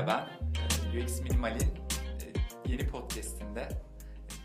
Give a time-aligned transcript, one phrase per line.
[0.00, 0.98] Atilla ben.
[0.98, 2.26] Ee, UX Minimal'in e,
[2.66, 3.68] yeni podcastinde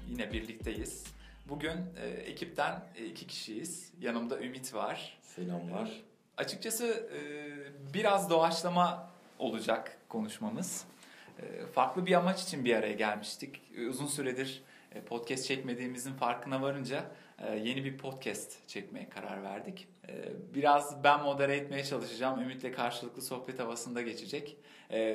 [0.07, 1.03] yine birlikteyiz.
[1.49, 3.93] Bugün e, ekipten e, iki kişiyiz.
[4.01, 5.17] Yanımda Ümit var.
[5.21, 5.91] Selamlar.
[6.37, 7.09] Açıkçası
[7.93, 10.85] biraz doğaçlama olacak konuşmamız.
[11.73, 13.61] Farklı bir amaç için bir araya gelmiştik.
[13.89, 14.63] Uzun süredir
[15.05, 17.03] podcast çekmediğimizin farkına varınca
[17.41, 19.87] yeni bir podcast çekmeye karar verdik.
[20.53, 22.41] Biraz ben modere etmeye çalışacağım.
[22.41, 24.57] Ümit'le karşılıklı sohbet havasında geçecek.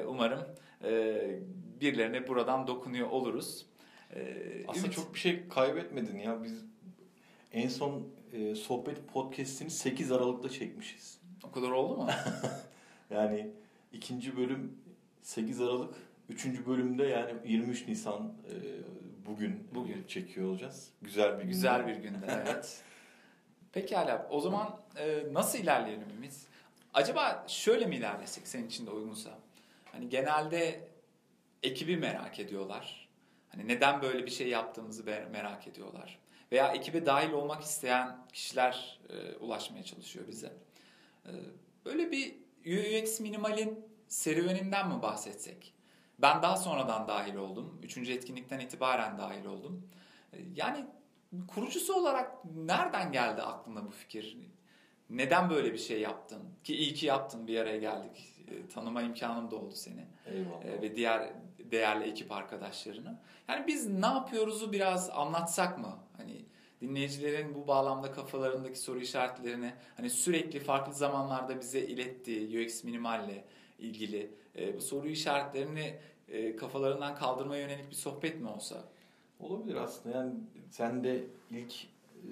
[0.07, 0.41] Umarım
[1.81, 3.67] birilerine buradan dokunuyor oluruz.
[4.69, 4.97] Aslında Ümit...
[4.97, 6.45] çok bir şey kaybetmedin ya.
[6.45, 6.65] Biz
[7.53, 8.09] en son
[8.57, 11.21] sohbet podcast'ini 8 Aralık'ta çekmişiz.
[11.45, 12.09] O kadar oldu mu?
[13.11, 13.51] yani
[13.93, 14.79] ikinci bölüm
[15.23, 15.95] 8 Aralık,
[16.29, 18.33] üçüncü bölümde yani 23 Nisan
[19.27, 20.89] bugün bugün çekiyor olacağız.
[21.03, 21.53] Güzel bir günde.
[21.53, 22.83] Güzel bir günde evet.
[23.73, 24.27] Pekala.
[24.31, 26.35] O zaman e, nasıl ilerleyelim Ümit?
[26.95, 29.31] Acaba şöyle mi ilerlesek senin için de uygunsa?
[29.93, 30.89] Hani genelde
[31.63, 33.09] ekibi merak ediyorlar.
[33.49, 36.19] Hani neden böyle bir şey yaptığımızı merak ediyorlar.
[36.53, 40.53] Veya ekibe dahil olmak isteyen kişiler e, ulaşmaya çalışıyor bize.
[41.27, 41.33] E,
[41.85, 42.35] böyle bir
[42.67, 45.75] UX minimalin serüveninden mi bahsetsek?
[46.23, 47.79] Ben daha sonradan dahil oldum.
[47.83, 49.89] Üçüncü etkinlikten itibaren dahil oldum.
[50.55, 50.87] Yani
[51.49, 54.37] kurucusu olarak nereden geldi aklına bu fikir?
[55.11, 56.43] Neden böyle bir şey yaptın?
[56.65, 58.37] Ki iyi ki yaptın bir araya geldik.
[58.49, 60.07] E, tanıma imkanım da oldu seni.
[60.27, 60.65] Eyvallah.
[60.65, 63.19] E, ve diğer değerli ekip arkadaşlarını.
[63.49, 65.99] Yani biz ne yapıyoruzu biraz anlatsak mı?
[66.17, 66.45] Hani
[66.81, 73.45] dinleyicilerin bu bağlamda kafalarındaki soru işaretlerini hani sürekli farklı zamanlarda bize ilettiği UX minimalle
[73.79, 75.95] ilgili e, bu soru işaretlerini
[76.29, 78.85] e, kafalarından kaldırmaya yönelik bir sohbet mi olsa?
[79.41, 80.17] Olabilir aslında.
[80.17, 80.33] Yani
[80.71, 82.29] sen de ilk e,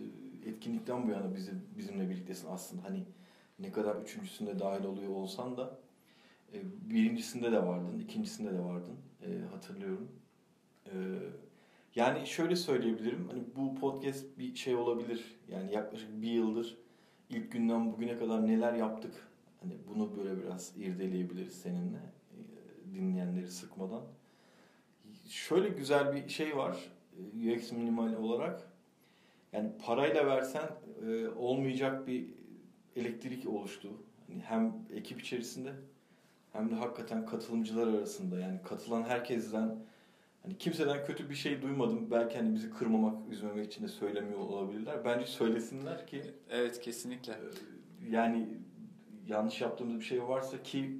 [0.50, 2.84] etkinlikten bu yana bizim bizimle birliktesin aslında.
[2.84, 3.04] Hani
[3.58, 5.78] ne kadar üçüncüsünde dahil oluyor olsan da
[6.54, 6.58] e,
[6.90, 8.96] birincisinde de vardın, ikincisinde de vardın.
[9.22, 10.08] E, hatırlıyorum.
[11.94, 13.28] Yani şöyle söyleyebilirim.
[13.28, 15.36] Hani bu podcast bir şey olabilir.
[15.48, 16.76] Yani yaklaşık bir yıldır
[17.30, 19.28] ilk günden bugüne kadar neler yaptık.
[19.60, 21.98] Hani bunu böyle biraz irdeleyebiliriz seninle
[22.94, 24.02] dinleyenleri sıkmadan.
[25.28, 26.76] Şöyle güzel bir şey var
[27.18, 28.72] UX minimal olarak.
[29.52, 30.68] Yani parayla versen
[31.06, 32.24] e, olmayacak bir
[32.96, 33.88] elektrik oluştu.
[34.28, 35.72] Yani hem ekip içerisinde
[36.52, 39.76] hem de hakikaten katılımcılar arasında yani katılan herkesten
[40.42, 42.10] hani kimseden kötü bir şey duymadım.
[42.10, 45.04] Belki hani bizi kırmamak, üzmemek için de söylemiyor olabilirler.
[45.04, 47.32] Bence söylesinler ki evet kesinlikle.
[47.32, 48.48] E, yani
[49.26, 50.98] yanlış yaptığımız bir şey varsa ki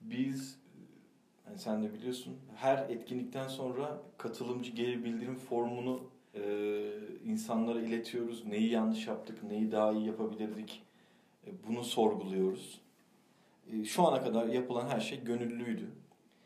[0.00, 0.58] biz
[1.46, 6.02] yani sen de biliyorsun her etkinlikten sonra katılımcı geri bildirim formunu
[6.34, 6.42] e,
[7.24, 8.46] insanlara iletiyoruz.
[8.46, 10.82] Neyi yanlış yaptık, neyi daha iyi yapabilirdik
[11.46, 12.80] e, bunu sorguluyoruz.
[13.72, 15.90] E, şu ana kadar yapılan her şey gönüllüydü.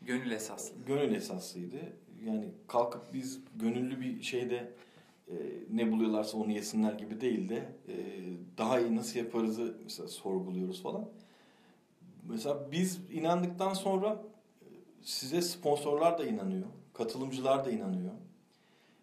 [0.03, 0.77] Gönül esaslı.
[0.87, 1.77] Gönül esaslıydı.
[2.25, 4.73] Yani kalkıp biz gönüllü bir şeyde
[5.29, 5.35] e,
[5.71, 7.95] ne buluyorlarsa onu yesinler gibi değil de e,
[8.59, 11.09] daha iyi nasıl yaparızı mesela sorguluyoruz falan.
[12.29, 14.23] Mesela biz inandıktan sonra
[15.09, 18.13] size sponsorlar da inanıyor, katılımcılar da inanıyor.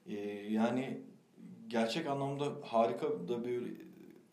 [0.07, 0.13] Ee,
[0.49, 1.01] yani
[1.67, 3.81] gerçek anlamda harika da bir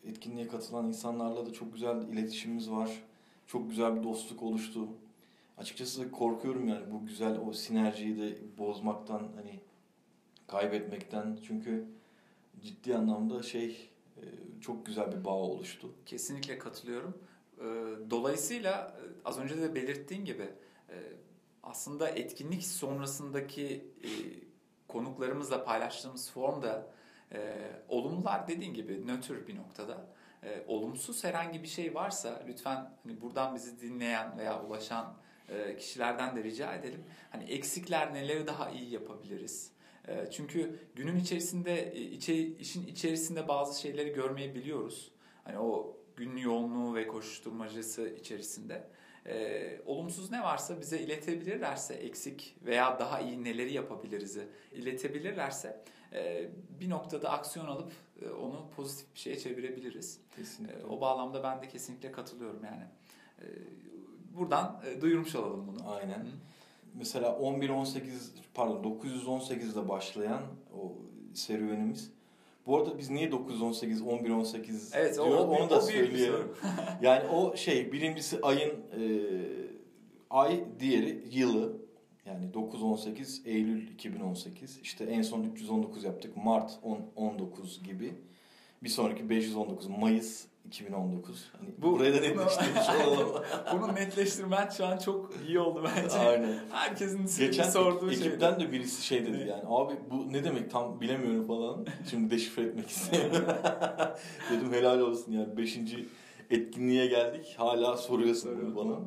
[0.03, 3.03] etkinliğe katılan insanlarla da çok güzel iletişimimiz var.
[3.47, 4.87] Çok güzel bir dostluk oluştu.
[5.57, 9.59] Açıkçası korkuyorum yani bu güzel o sinerjiyi de bozmaktan hani
[10.47, 11.85] kaybetmekten çünkü
[12.61, 14.23] ciddi anlamda şey e,
[14.61, 15.89] çok güzel bir bağ oluştu.
[16.05, 17.17] Kesinlikle katılıyorum.
[17.59, 17.63] Ee,
[18.09, 20.49] dolayısıyla e, az önce de belirttiğin gibi
[20.89, 20.95] e,
[21.63, 24.09] aslında etkinlik sonrasındaki e,
[24.87, 26.93] konuklarımızla paylaştığımız formda
[27.31, 27.57] e,
[27.89, 30.07] olumlular dediğin gibi nötr bir noktada.
[30.43, 35.13] E, olumsuz herhangi bir şey varsa lütfen hani buradan bizi dinleyen veya ulaşan
[35.49, 37.03] e, kişilerden de rica edelim.
[37.29, 39.71] Hani eksikler neleri daha iyi yapabiliriz?
[40.07, 45.11] E, çünkü günün içerisinde e, içe, işin içerisinde bazı şeyleri görmeyebiliyoruz.
[45.43, 48.87] Hani o gün yoğunluğu ve koşuşturmacası içerisinde
[49.25, 54.37] e, olumsuz ne varsa bize iletebilirlerse eksik veya daha iyi neleri yapabiliriz
[54.71, 55.83] iletebilirlerse
[56.13, 56.49] e,
[56.79, 57.91] bir noktada aksiyon alıp
[58.21, 60.19] e, onu pozitif bir şeye çevirebiliriz.
[60.35, 60.79] Kesinlikle.
[60.79, 62.83] E, o bağlamda ben de kesinlikle katılıyorum yani.
[63.41, 63.45] E,
[64.35, 65.91] buradan e, duyurmuş olalım bunu.
[65.91, 66.19] Aynen.
[66.19, 66.31] Hı.
[66.93, 68.01] Mesela 11-18
[68.53, 70.41] pardon 918'de başlayan
[70.81, 70.95] o
[71.33, 72.11] serüvenimiz
[72.65, 76.47] bu arada biz niye 918, 11, 18 evet, diyor, o, onu da söyleyelim.
[77.01, 79.01] yani o şey birincisi ayın e,
[80.29, 81.83] ay, diğeri yılı.
[82.25, 84.79] Yani 9-18 Eylül 2018.
[84.79, 86.37] İşte en son 319 yaptık.
[86.37, 88.13] Mart 10, 19 gibi.
[88.83, 91.51] Bir sonraki 519 Mayıs 2019.
[91.59, 93.43] Hani Bu- buraya da netleştirmiş olalım.
[93.73, 96.17] Bunu netleştirmen şu an çok iyi oldu bence.
[96.17, 96.59] Aynen.
[96.71, 98.27] Herkesin Geçen sorduğu ek- şey.
[98.27, 101.85] ekipten de birisi şey dedi yani abi bu ne demek tam bilemiyorum falan.
[102.09, 103.45] Şimdi deşifre etmek istemiyorum.
[104.51, 105.79] Dedim helal olsun yani 5.
[106.49, 108.75] etkinliğe geldik hala soruyorsun Soruyorum.
[108.75, 108.99] bunu bana.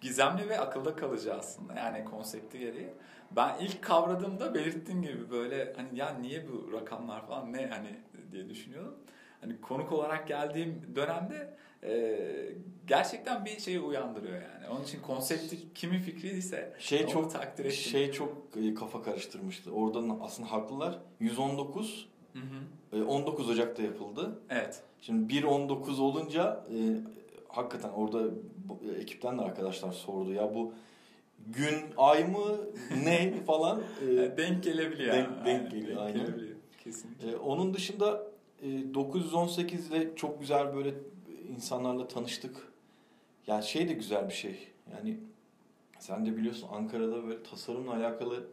[0.00, 2.88] Gizemli ve akılda kalıcı aslında yani konsepti gereği.
[3.30, 7.88] Ben ilk kavradığımda belirttiğin gibi böyle hani ya niye bu rakamlar falan ne hani
[8.32, 8.94] diye düşünüyordum.
[9.46, 12.18] Hani konuk olarak geldiğim dönemde e,
[12.86, 14.68] gerçekten bir şeyi uyandırıyor yani.
[14.72, 17.76] Onun için konsepti kimin fikriyse Şey çok takdir ettim.
[17.78, 19.70] şey çok e, kafa karıştırmıştı.
[19.72, 20.98] Oradan aslında haklılar.
[21.20, 22.98] 119 Hı hı.
[22.98, 24.38] e, 19 Ocak'ta yapıldı.
[24.50, 24.82] Evet.
[25.00, 26.76] Şimdi 1.19 olunca e,
[27.48, 28.22] hakikaten orada
[28.96, 30.72] e, ekipten de arkadaşlar sordu ya bu
[31.46, 32.56] gün ay mı
[33.04, 33.82] ne falan.
[34.08, 35.14] E, Yani denk gelebiliyor.
[35.14, 35.44] Denk- yani.
[35.46, 36.16] denk geliyor, aynen.
[36.26, 36.56] gelebiliyor.
[36.84, 37.30] Kesinlikle.
[37.30, 38.25] e, onun dışında
[38.62, 40.94] e, 918 ile çok güzel böyle
[41.56, 42.72] insanlarla tanıştık.
[43.46, 44.68] Yani şey de güzel bir şey.
[44.92, 45.18] Yani
[45.98, 48.46] sen de biliyorsun Ankara'da böyle tasarımla alakalı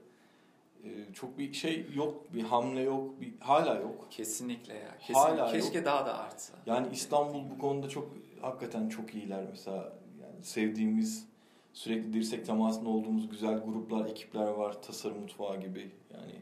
[0.83, 4.07] e, çok bir şey yok, bir hamle yok, bir hala yok.
[4.11, 4.97] Kesinlikle ya.
[4.99, 5.19] Kesinlikle.
[5.19, 6.53] Hala Keşke daha da artsa.
[6.65, 8.09] Yani İstanbul bu konuda çok
[8.41, 9.93] hakikaten çok iyiler mesela.
[10.21, 11.27] Yani sevdiğimiz
[11.73, 14.81] sürekli dirsek temasında olduğumuz güzel gruplar, ekipler var.
[14.81, 15.91] Tasarım mutfağı gibi.
[16.13, 16.33] Yani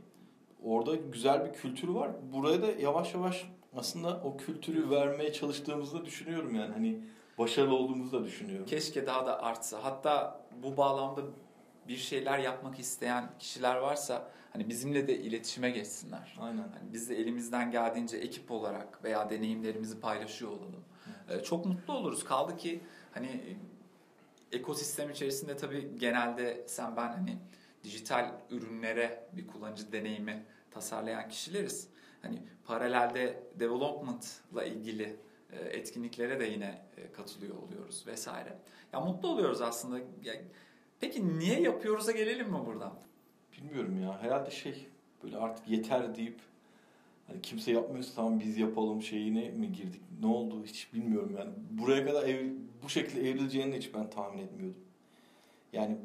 [0.64, 2.12] orada güzel bir kültür var.
[2.34, 6.74] Buraya da yavaş yavaş aslında o kültürü vermeye çalıştığımızı da düşünüyorum yani.
[6.74, 7.04] Hani
[7.38, 8.66] başarılı olduğumuzu da düşünüyorum.
[8.66, 9.84] Keşke daha da artsa.
[9.84, 11.22] Hatta bu bağlamda
[11.88, 16.38] bir şeyler yapmak isteyen kişiler varsa hani bizimle de iletişime geçsinler.
[16.40, 16.58] Aynen.
[16.58, 20.84] Hani biz de elimizden geldiğince ekip olarak veya deneyimlerimizi paylaşıyor olalım.
[21.30, 22.24] Ee, çok mutlu oluruz.
[22.24, 23.58] Kaldı ki hani
[24.52, 27.38] ekosistem içerisinde tabii genelde sen ben hani
[27.84, 31.88] dijital ürünlere bir kullanıcı deneyimi tasarlayan kişileriz.
[32.22, 35.16] Hani paralelde development'la ilgili
[35.52, 38.58] e, etkinliklere de yine e, katılıyor oluyoruz vesaire.
[38.94, 40.00] Ya mutlu oluyoruz aslında.
[41.00, 42.94] Peki niye yapıyoruz'a gelelim mi buradan?
[43.58, 44.22] Bilmiyorum ya.
[44.22, 44.88] Herhalde şey
[45.24, 46.40] böyle artık yeter deyip
[47.28, 50.02] hani kimse yapmıyorsa tamam biz yapalım şeyine mi girdik?
[50.22, 51.52] Ne oldu hiç bilmiyorum yani.
[51.70, 52.52] Buraya kadar ev,
[52.84, 54.82] bu şekilde evrileceğini hiç ben tahmin etmiyordum.
[55.74, 55.98] Yani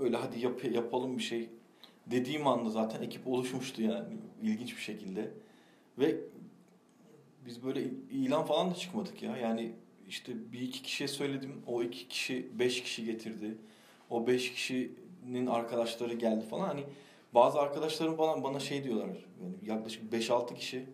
[0.00, 1.50] öyle hadi yap, yapalım bir şey
[2.06, 5.30] dediğim anda zaten ekip oluşmuştu yani ilginç bir şekilde.
[5.98, 6.16] Ve
[7.46, 9.36] biz böyle ilan falan da çıkmadık ya.
[9.36, 9.72] Yani
[10.08, 11.62] işte bir iki kişiye söyledim.
[11.66, 13.58] O iki kişi beş kişi getirdi.
[14.10, 16.68] O beş kişinin arkadaşları geldi falan.
[16.68, 16.84] Hani
[17.34, 19.06] bazı arkadaşlarım bana, bana şey diyorlar.
[19.06, 20.86] Yani yaklaşık 5-6 kişi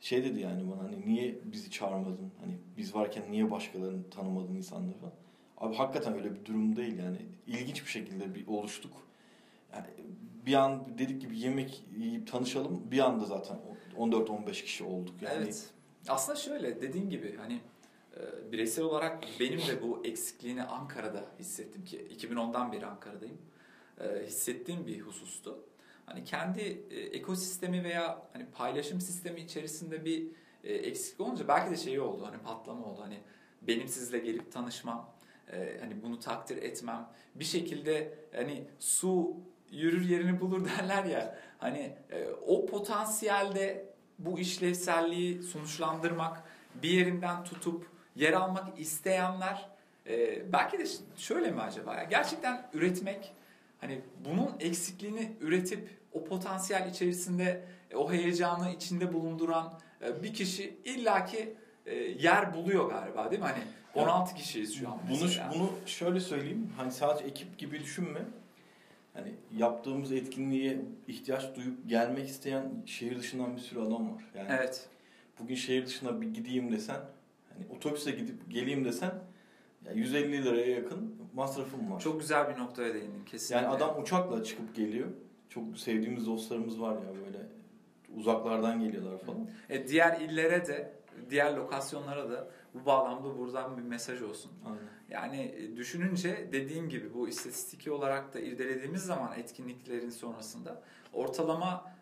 [0.00, 2.32] şey dedi yani bana hani niye bizi çağırmadın?
[2.40, 5.14] Hani biz varken niye başkalarını tanımadın insanları falan.
[5.60, 7.18] Abi hakikaten öyle bir durum değil yani.
[7.46, 8.92] İlginç bir şekilde bir oluştuk.
[9.72, 9.86] Yani
[10.46, 12.90] bir an dedik gibi yemek yiyip tanışalım.
[12.90, 13.60] Bir anda zaten
[13.98, 15.22] 14-15 kişi olduk.
[15.22, 15.70] Yani Evet.
[16.08, 17.60] Aslında şöyle dediğin gibi hani
[18.16, 23.38] e, bireysel olarak benim de bu eksikliğini Ankara'da hissettim ki 2010'dan beri Ankara'dayım.
[24.00, 25.64] E, hissettiğim bir husustu.
[26.06, 26.60] Hani kendi
[26.90, 30.26] e, ekosistemi veya hani paylaşım sistemi içerisinde bir
[30.64, 33.20] eksiklik olunca belki de şey oldu hani patlama oldu hani
[33.62, 35.10] benim sizle gelip tanışmam
[35.52, 37.08] e, hani bunu takdir etmem.
[37.34, 39.36] Bir şekilde hani su
[39.70, 41.38] yürür yerini bulur derler ya.
[41.58, 43.86] Hani e, o potansiyelde
[44.18, 46.42] bu işlevselliği sonuçlandırmak
[46.82, 49.68] bir yerinden tutup yer almak isteyenler
[50.06, 50.84] e, belki de
[51.16, 52.04] şöyle mi acaba ya?
[52.04, 53.32] Gerçekten üretmek
[53.80, 59.80] hani bunun eksikliğini üretip o potansiyel içerisinde e, o heyecanı içinde bulunduran
[60.22, 61.56] bir kişi illaki
[62.18, 63.48] yer buluyor galiba değil mi?
[63.48, 63.62] Hani
[63.94, 65.52] 16 kişiyiz şu an Bunu mesela.
[65.54, 66.70] bunu şöyle söyleyeyim.
[66.76, 68.20] Hani sadece ekip gibi düşünme.
[69.14, 74.24] Hani yaptığımız etkinliğe ihtiyaç duyup gelmek isteyen şehir dışından bir sürü adam var.
[74.34, 74.88] Yani Evet.
[75.40, 77.00] bugün şehir dışına bir gideyim desen,
[77.54, 79.12] hani otobüse gidip geleyim desen
[79.86, 82.00] yani 150 liraya yakın masrafım var.
[82.00, 83.56] Çok güzel bir noktaya değindin kesinlikle.
[83.66, 85.08] yani adam uçakla çıkıp geliyor.
[85.48, 87.38] Çok sevdiğimiz dostlarımız var ya böyle
[88.16, 89.48] uzaklardan geliyorlar falan.
[89.70, 90.92] E, diğer illere de,
[91.30, 94.52] diğer lokasyonlara da bu bağlamda buradan bir mesaj olsun.
[94.64, 94.78] Aynen.
[95.10, 101.92] Yani e, düşününce dediğin gibi bu istatistiki olarak da irdelediğimiz zaman etkinliklerin sonrasında ortalama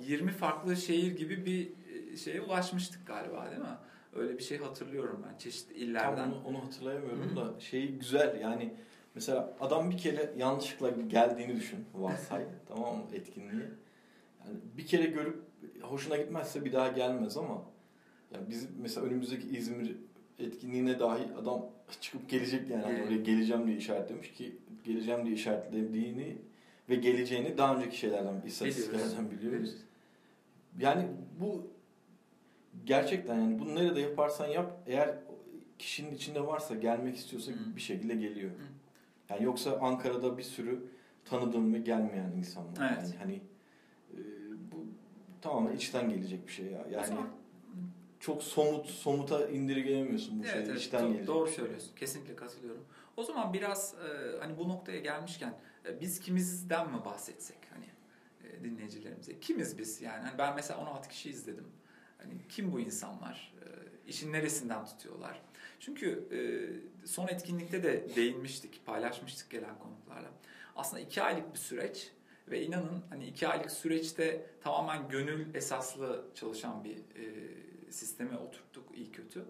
[0.00, 1.70] 20 farklı şehir gibi bir
[2.12, 3.78] e, şeye ulaşmıştık galiba değil mi?
[4.16, 6.28] Öyle bir şey hatırlıyorum ben çeşitli Tam illerden.
[6.28, 8.74] onu, onu hatırlayamıyorum da şey güzel yani
[9.14, 13.70] mesela adam bir kere yanlışlıkla geldiğini düşün varsay tamam mı etkinliğe.
[14.46, 15.42] Yani bir kere görüp
[15.82, 17.62] hoşuna gitmezse bir daha gelmez ama
[18.34, 19.96] yani biz mesela önümüzdeki İzmir
[20.38, 21.66] etkinliğine dahi adam
[22.00, 23.06] çıkıp gelecek yani hani Evet.
[23.08, 26.36] oraya geleceğim diye işaretlemiş ki geleceğim diye işaretlediğini
[26.88, 29.74] ve geleceğini daha önceki şeylerden istatistiklerden biliyoruz.
[30.78, 31.06] Yani
[31.40, 31.66] bu
[32.84, 35.14] gerçekten yani bunu nerede yaparsan yap eğer
[35.78, 37.76] kişinin içinde varsa gelmek istiyorsa Hı.
[37.76, 38.50] bir şekilde geliyor.
[38.50, 38.54] Hı.
[39.30, 40.86] Yani yoksa Ankara'da bir sürü
[41.24, 42.72] tanıdığım ve gelmeyen insan var.
[42.80, 42.98] Evet.
[43.02, 43.34] Yani hani
[44.12, 44.18] e,
[44.72, 44.84] bu
[45.42, 46.86] tamamen içten gelecek bir şey ya.
[46.92, 47.16] Yani
[48.20, 50.64] çok somut somuta indirgeyemiyorsun bu Evet, şeyi.
[50.66, 51.26] evet, içten do- gelecek.
[51.26, 51.90] Doğru söylüyorsun.
[51.96, 52.84] Kesinlikle katılıyorum.
[53.16, 55.54] O zaman biraz e, hani bu noktaya gelmişken
[55.88, 57.84] e, biz kimizden mi bahsetsek hani
[58.50, 59.40] e, dinleyicilerimize?
[59.40, 60.02] Kimiz biz?
[60.02, 61.66] Yani hani ben mesela 16 kişi izledim.
[62.18, 63.52] Hani kim bu insanlar?
[63.62, 63.66] E,
[64.10, 65.40] işin neresinden tutuyorlar?
[65.80, 66.38] Çünkü e,
[67.06, 70.28] son etkinlikte de değinmiştik, paylaşmıştık gelen konuklarla.
[70.76, 72.10] Aslında iki aylık bir süreç
[72.50, 77.56] ve inanın hani iki aylık süreçte tamamen gönül esaslı çalışan bir e,
[77.90, 79.44] sisteme oturttuk iyi kötü.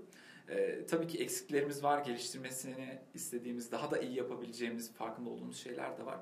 [0.48, 6.06] Ee, tabii ki eksiklerimiz var, geliştirmesini istediğimiz, daha da iyi yapabileceğimiz farkında olduğumuz şeyler de
[6.06, 6.18] var.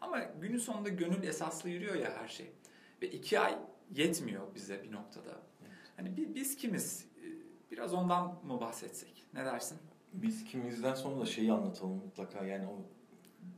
[0.00, 2.46] Ama günün sonunda gönül esaslı yürüyor ya her şey.
[3.02, 3.58] Ve iki ay
[3.94, 5.40] yetmiyor bize bir noktada.
[5.96, 7.06] Hani bi- biz kimiz?
[7.18, 7.24] Ee,
[7.70, 9.24] Biraz ondan mı bahsetsek?
[9.34, 9.78] Ne dersin?
[10.12, 12.44] Biz kimizden sonra da şeyi anlatalım mutlaka.
[12.44, 12.76] Yani o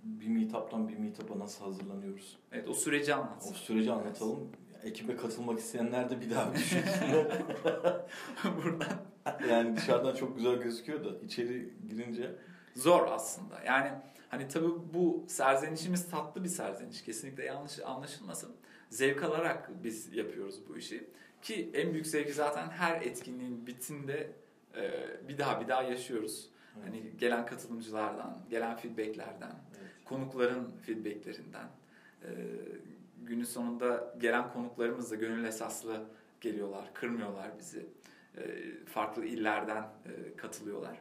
[0.04, 2.38] bir meetup'tan bir meetup'a nasıl hazırlanıyoruz?
[2.52, 3.42] Evet o süreci O anlat.
[3.56, 4.52] süreci anlatalım.
[4.87, 7.26] Ekibe katılmak isteyenler de bir daha düşünsünler.
[8.45, 8.88] Buradan.
[9.49, 12.37] yani dışarıdan çok güzel gözüküyor da içeri girince
[12.76, 13.62] Zor aslında.
[13.66, 13.90] Yani
[14.28, 17.02] hani tabii bu serzenişimiz tatlı bir serzeniş.
[17.02, 18.57] Kesinlikle yanlış anlaşılmasın.
[18.90, 21.11] Zevk alarak biz yapıyoruz bu işi.
[21.43, 24.31] Ki en büyük zevki zaten her etkinliğin bitinde
[24.76, 24.90] e,
[25.28, 26.49] bir daha bir daha yaşıyoruz.
[26.85, 29.90] Hani gelen katılımcılardan, gelen feedbacklerden, evet.
[30.05, 31.69] konukların feedbacklerinden.
[33.26, 36.04] Günün sonunda gelen konuklarımız da gönül esaslı
[36.40, 37.87] geliyorlar, kırmıyorlar bizi.
[38.37, 38.42] E,
[38.87, 40.97] farklı illerden e, katılıyorlar.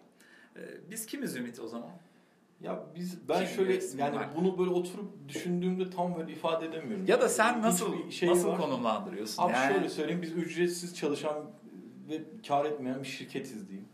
[0.55, 1.89] E, biz kimiz Ümit o zaman?
[2.62, 4.29] Ya biz ben Kim şöyle yani var?
[4.36, 7.05] bunu böyle oturup düşündüğümde tam böyle ifade edemiyorum.
[7.08, 8.58] Ya da sen nasıl şey nasıl var.
[8.62, 9.44] konumlandırıyorsun?
[9.44, 11.51] Abi Yani şöyle söyleyeyim biz ücretsiz çalışan
[12.10, 13.88] ve kar etmeyen bir şirketiz diyeyim.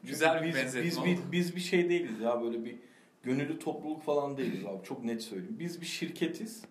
[0.00, 1.06] Çünkü Güzel bir biz, benzetme biz, oldu.
[1.06, 2.76] biz, biz bir şey değiliz ya böyle bir
[3.22, 5.56] gönüllü topluluk falan değiliz abi çok net söyleyeyim.
[5.58, 6.62] Biz bir şirketiz.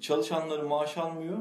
[0.00, 1.38] Çalışanları maaş almıyor.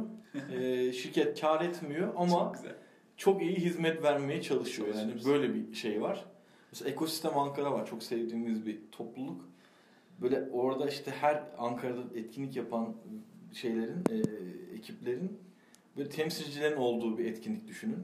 [0.51, 2.75] Ee, şirket kar etmiyor ama Çok güzel.
[3.17, 4.87] çok iyi hizmet vermeye çalışıyor.
[4.95, 6.25] Yani böyle bir şey var.
[6.71, 7.85] Mesela Ekosistem Ankara var.
[7.85, 9.49] Çok sevdiğimiz bir topluluk.
[10.21, 12.95] Böyle orada işte her Ankara'da etkinlik yapan
[13.53, 14.15] şeylerin, e,
[14.75, 15.39] ekiplerin
[15.97, 18.03] böyle temsilcilerin olduğu bir etkinlik düşünün.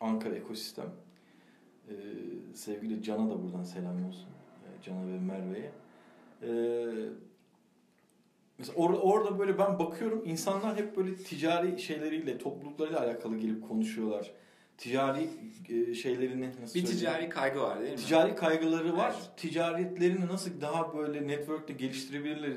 [0.00, 0.90] Ankara Ekosistem.
[1.88, 1.94] E,
[2.54, 4.28] sevgili Can'a da buradan selam olsun.
[4.64, 5.70] E, Can'a ve Merve'ye.
[6.42, 6.50] E,
[8.68, 14.30] mesela or- orada böyle ben bakıyorum insanlar hep böyle ticari şeyleriyle, topluluklarıyla alakalı gelip konuşuyorlar.
[14.78, 15.28] Ticari
[15.68, 16.98] e, şeylerini nasıl Bir söyleyeyim?
[16.98, 17.96] ticari kaygı var değil mi?
[17.98, 19.14] Ticari kaygıları var.
[19.16, 19.30] Evet.
[19.36, 22.50] Ticaretlerini nasıl daha böyle network'te geliştirebilirler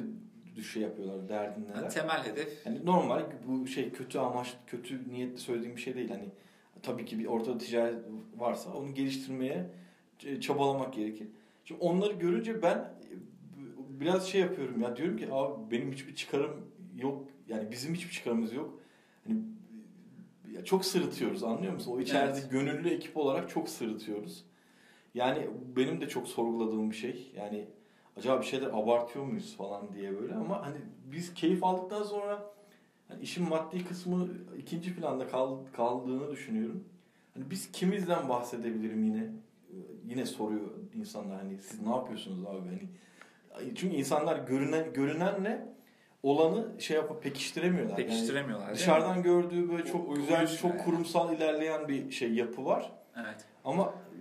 [0.71, 1.75] şey yapıyorlar derdindeler.
[1.75, 6.09] Yani temel hedef Yani normal bu şey kötü amaç, kötü niyetli söylediğim bir şey değil.
[6.09, 6.29] Hani
[6.83, 7.95] tabii ki bir ortada ticaret
[8.37, 9.69] varsa onu geliştirmeye
[10.19, 11.27] ç- çabalamak gerekir.
[11.65, 13.04] Şimdi onları görünce ben e,
[13.99, 16.51] biraz şey yapıyorum ya diyorum ki abi benim hiçbir çıkarım
[16.95, 17.27] yok.
[17.47, 18.79] Yani bizim hiçbir çıkarımız yok.
[19.27, 19.37] Hani
[20.51, 21.91] ya çok sırıtıyoruz anlıyor musun?
[21.91, 22.51] O içeride Evet.
[22.51, 24.45] gönüllü ekip olarak çok sırıtıyoruz.
[25.13, 27.31] Yani benim de çok sorguladığım bir şey.
[27.35, 27.67] Yani
[28.17, 30.77] acaba bir şeyler abartıyor muyuz falan diye böyle ama hani
[31.11, 32.43] biz keyif aldıktan sonra
[33.07, 36.83] hani işin maddi kısmı ikinci planda kal- kaldığını düşünüyorum.
[37.33, 39.29] Hani biz kimizden bahsedebilirim yine?
[40.07, 40.61] Yine soruyor
[40.95, 42.81] insanlar hani siz ne yapıyorsunuz abi hani
[43.75, 45.67] çünkü insanlar görünen görünenle
[46.23, 47.97] olanı şey yapıp pekiştiremiyorlar.
[47.97, 48.69] Yani pekiştiremiyorlar.
[48.69, 48.75] mi?
[48.75, 50.83] dışarıdan gördüğü böyle çok Uygun güzel, düşün çok yani.
[50.83, 52.91] kurumsal ilerleyen bir şey yapı var.
[53.15, 53.45] Evet.
[53.65, 54.19] Ama e,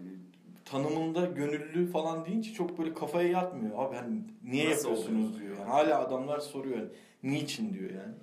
[0.64, 3.78] tanımında gönüllü falan deyince çok böyle kafaya yatmıyor.
[3.78, 5.40] Abi hani niye Nasıl yapıyorsunuz oluyor?
[5.40, 5.58] diyor.
[5.58, 6.88] Yani hala adamlar soruyor yani,
[7.22, 8.14] niçin diyor yani.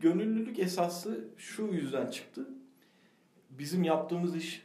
[0.00, 2.48] Gönüllülük esası şu yüzden çıktı.
[3.50, 4.62] Bizim yaptığımız iş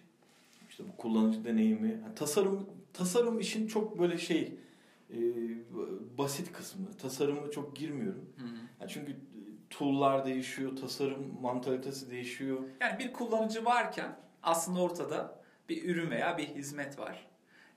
[0.69, 4.53] işte bu kullanıcı deneyimi, yani tasarım tasarım işin çok böyle şey
[5.13, 5.17] e,
[6.17, 6.93] basit kısmı.
[6.97, 8.29] Tasarımı çok girmiyorum.
[8.37, 8.55] Hı hı.
[8.79, 9.15] Yani çünkü
[9.69, 12.59] tool'lar değişiyor, tasarım mantalitesi değişiyor.
[12.81, 17.27] Yani bir kullanıcı varken aslında ortada bir ürün veya bir hizmet var.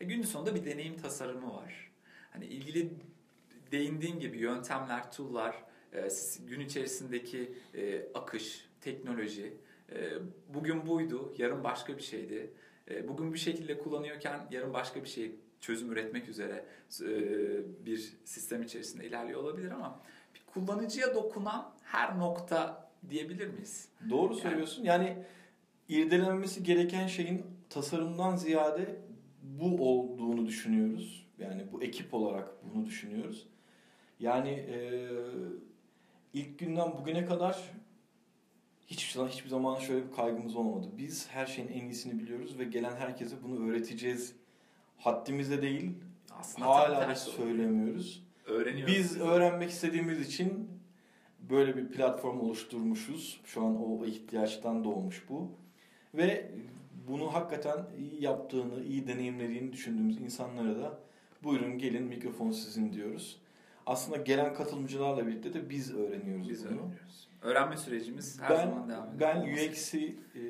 [0.01, 1.91] E günün sonunda bir deneyim tasarımı var.
[2.31, 2.93] Hani ilgili
[3.73, 6.09] değindiğin gibi yöntemler, tool'lar, e,
[6.47, 9.57] gün içerisindeki e, akış, teknoloji,
[9.93, 10.13] e,
[10.49, 12.51] bugün buydu, yarın başka bir şeydi.
[12.91, 16.65] E, bugün bir şekilde kullanıyorken yarın başka bir şey çözüm üretmek üzere
[17.01, 17.07] e,
[17.87, 20.01] bir sistem içerisinde ilerliyor olabilir ama
[20.35, 23.89] bir kullanıcıya dokunan her nokta diyebilir miyiz?
[24.11, 24.85] Doğru söylüyorsun.
[24.85, 25.17] Yani
[25.89, 28.97] irdelenmesi gereken şeyin tasarımdan ziyade
[29.43, 31.27] bu olduğunu düşünüyoruz.
[31.39, 33.47] Yani bu ekip olarak bunu düşünüyoruz.
[34.21, 35.09] Yani e,
[36.33, 37.73] ilk günden bugüne kadar
[38.87, 40.87] hiç hiçbir zaman şöyle bir kaygımız olmadı.
[40.99, 44.44] Biz her şeyin en iyisini biliyoruz ve gelen herkese bunu öğreteceğiz.
[44.99, 45.95] Haddimizde değil.
[46.31, 48.25] Aslında hala da söylemiyoruz.
[48.47, 48.95] Öğreniyoruz.
[48.95, 50.69] Biz öğrenmek istediğimiz için
[51.41, 53.41] böyle bir platform oluşturmuşuz.
[53.45, 55.51] Şu an o ihtiyaçtan doğmuş bu.
[56.15, 56.51] Ve
[57.09, 60.99] bunu hakikaten iyi yaptığını, iyi deneyimlediğini düşündüğümüz insanlara da
[61.43, 63.41] buyurun gelin mikrofon sizin diyoruz.
[63.87, 66.71] Aslında gelen katılımcılarla birlikte de biz öğreniyoruz biz bunu.
[66.71, 67.29] öğreniyoruz.
[67.43, 69.21] Öğrenme sürecimiz her ben, zaman devam ediyor.
[69.21, 70.43] Ben UX'i e,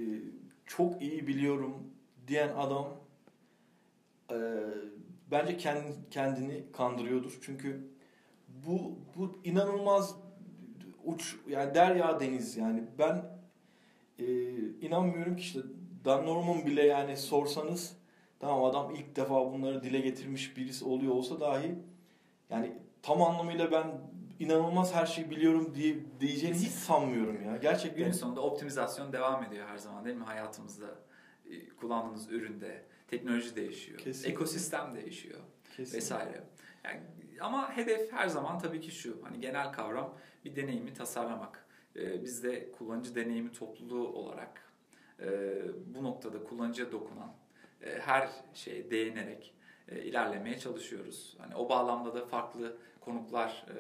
[0.67, 1.75] çok iyi biliyorum
[2.27, 2.87] diyen adam
[4.35, 4.39] e,
[5.31, 5.57] bence
[6.11, 7.39] kendini kandırıyordur.
[7.43, 7.89] Çünkü
[8.49, 10.17] bu bu inanılmaz
[11.05, 13.25] uç yani derya deniz yani ben
[14.19, 14.27] e,
[14.81, 15.61] inanmıyorum ki işte
[16.05, 17.97] Dan Norman bile yani sorsanız
[18.41, 21.75] tamam adam ilk defa bunları dile getirmiş birisi oluyor olsa dahi
[22.51, 22.73] yani
[23.03, 23.87] tam anlamıyla ben
[24.39, 27.57] inanılmaz her şeyi biliyorum diye diyeceğini hiç sanmıyorum ya.
[27.57, 27.99] Gerçekten.
[27.99, 30.87] Günün sonunda optimizasyon devam ediyor her zaman değil mi hayatımızda?
[31.51, 32.85] E, kullandığımız üründe
[33.19, 33.99] teknoloji değişiyor.
[33.99, 34.33] Kesinlikle.
[34.33, 35.41] Ekosistem değişiyor.
[35.65, 35.97] Kesinlikle.
[35.97, 36.45] Vesaire.
[36.85, 37.01] Yani
[37.41, 39.19] ama hedef her zaman tabii ki şu.
[39.23, 41.67] Hani genel kavram bir deneyimi tasarlamak.
[41.97, 44.73] Ee, biz de kullanıcı deneyimi topluluğu olarak
[45.21, 45.29] e,
[45.95, 47.35] bu noktada kullanıcıya dokunan
[47.83, 49.55] e, her şeye değinerek
[49.89, 51.37] e, ilerlemeye çalışıyoruz.
[51.39, 53.79] Hani o bağlamda da farklı konuklar e,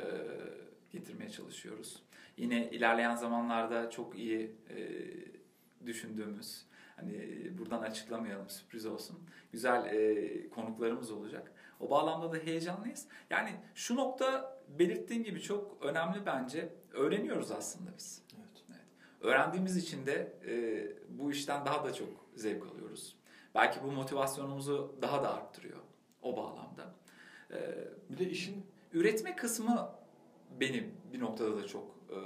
[0.92, 2.02] getirmeye çalışıyoruz.
[2.36, 4.76] Yine ilerleyen zamanlarda çok iyi e,
[5.86, 9.18] düşündüğümüz, hani buradan açıklamayalım sürpriz olsun.
[9.52, 11.52] Güzel e, konuklarımız olacak.
[11.80, 13.06] O bağlamda da heyecanlıyız.
[13.30, 16.74] Yani şu nokta belirttiğin gibi çok önemli bence.
[16.92, 18.22] Öğreniyoruz aslında biz.
[18.36, 18.64] Evet.
[18.70, 18.86] evet.
[19.20, 20.86] Öğrendiğimiz için de e,
[21.18, 23.16] bu işten daha da çok zevk alıyoruz.
[23.54, 25.78] Belki bu motivasyonumuzu daha da arttırıyor
[26.22, 26.94] o bağlamda.
[27.50, 29.90] E, bir de işin üretme kısmı
[30.60, 32.18] benim bir noktada da çok e,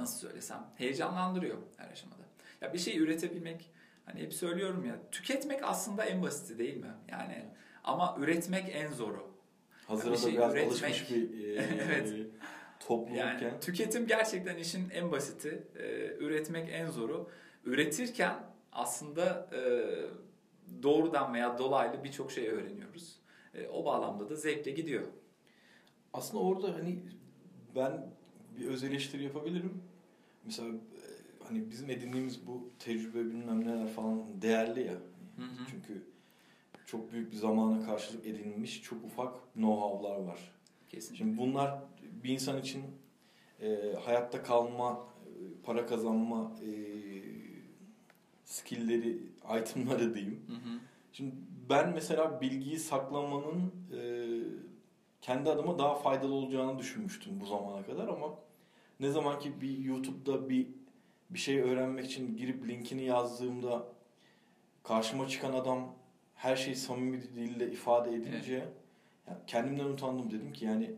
[0.00, 2.22] nasıl söylesem heyecanlandırıyor her aşamada.
[2.60, 3.70] Ya bir şey üretebilmek
[4.04, 6.94] hani hep söylüyorum ya tüketmek aslında en basiti değil mi?
[7.08, 7.44] Yani
[7.84, 9.30] ama üretmek en zoru.
[9.86, 12.14] Hazıra yani şey biraz üretmek, alışmış bir e, evet.
[12.80, 13.38] toplumken.
[13.38, 15.68] Yani tüketim gerçekten işin en basiti.
[15.76, 17.30] E, üretmek en zoru.
[17.64, 18.34] Üretirken
[18.72, 19.60] aslında e,
[20.82, 23.20] doğrudan veya dolaylı birçok şey öğreniyoruz.
[23.54, 25.06] E, o bağlamda da zevkle gidiyor.
[26.12, 26.98] Aslında orada hani
[27.76, 28.14] ben
[28.58, 29.82] bir öz eleştiri yapabilirim.
[30.44, 31.00] Mesela e,
[31.44, 34.92] hani bizim edindiğimiz bu tecrübe bilmem neler falan değerli ya.
[35.36, 35.66] Hı hı.
[35.70, 36.04] Çünkü
[36.86, 40.52] çok büyük bir zamana karşılık edinilmiş çok ufak know-how'lar var.
[40.88, 41.24] Kesinlikle.
[41.24, 41.82] Şimdi bunlar
[42.24, 42.84] bir insan için
[43.60, 46.70] e, hayatta kalma, e, para kazanma e,
[48.44, 49.18] skill'leri,
[49.60, 50.44] itemları diyeyim.
[50.46, 50.78] Hı hı.
[51.12, 51.34] Şimdi
[51.70, 54.00] ben mesela bilgiyi saklamanın e,
[55.20, 58.34] kendi adıma daha faydalı olacağını düşünmüştüm bu zamana kadar ama
[59.00, 60.66] ne zaman ki bir YouTube'da bir
[61.30, 63.86] bir şey öğrenmek için girip linkini yazdığımda
[64.82, 65.94] karşıma çıkan adam
[66.34, 68.68] her şey samimi bir dille ifade edince evet.
[69.28, 70.90] yani kendimden utandım dedim ki yani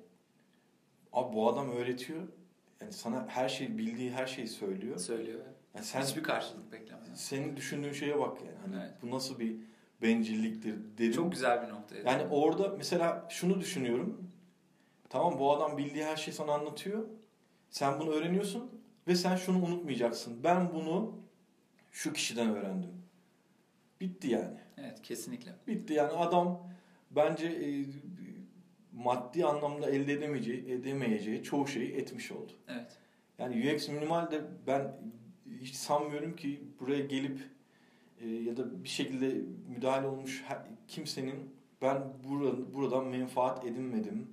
[1.12, 2.22] abi bu adam öğretiyor.
[2.80, 4.98] Yani sana her şey bildiği her şeyi söylüyor.
[4.98, 5.40] Söylüyor.
[5.74, 7.14] Yani sen hiçbir karşılık beklemiyor.
[7.14, 8.56] Senin düşündüğün şeye bak yani.
[8.66, 8.94] Hani evet.
[9.02, 9.56] bu nasıl bir
[10.02, 11.12] bencilliktir dedim.
[11.12, 11.96] Çok güzel bir nokta.
[11.96, 14.30] Yani orada mesela şunu düşünüyorum.
[15.08, 17.04] Tamam bu adam bildiği her şeyi sana anlatıyor.
[17.72, 18.70] Sen bunu öğreniyorsun
[19.08, 20.44] ve sen şunu unutmayacaksın.
[20.44, 21.18] Ben bunu
[21.90, 22.90] şu kişiden öğrendim.
[24.00, 24.58] Bitti yani.
[24.76, 25.54] Evet kesinlikle.
[25.66, 26.68] Bitti yani adam
[27.10, 27.84] bence e,
[28.92, 32.52] maddi anlamda elde edemeyeceği, edemeyeceği çoğu şeyi etmiş oldu.
[32.68, 32.98] Evet.
[33.38, 34.92] Yani UX minimal de ben
[35.60, 37.40] hiç sanmıyorum ki buraya gelip
[38.20, 40.58] e, ya da bir şekilde müdahale olmuş her,
[40.88, 44.28] kimsenin ben burada, buradan menfaat edinmedim.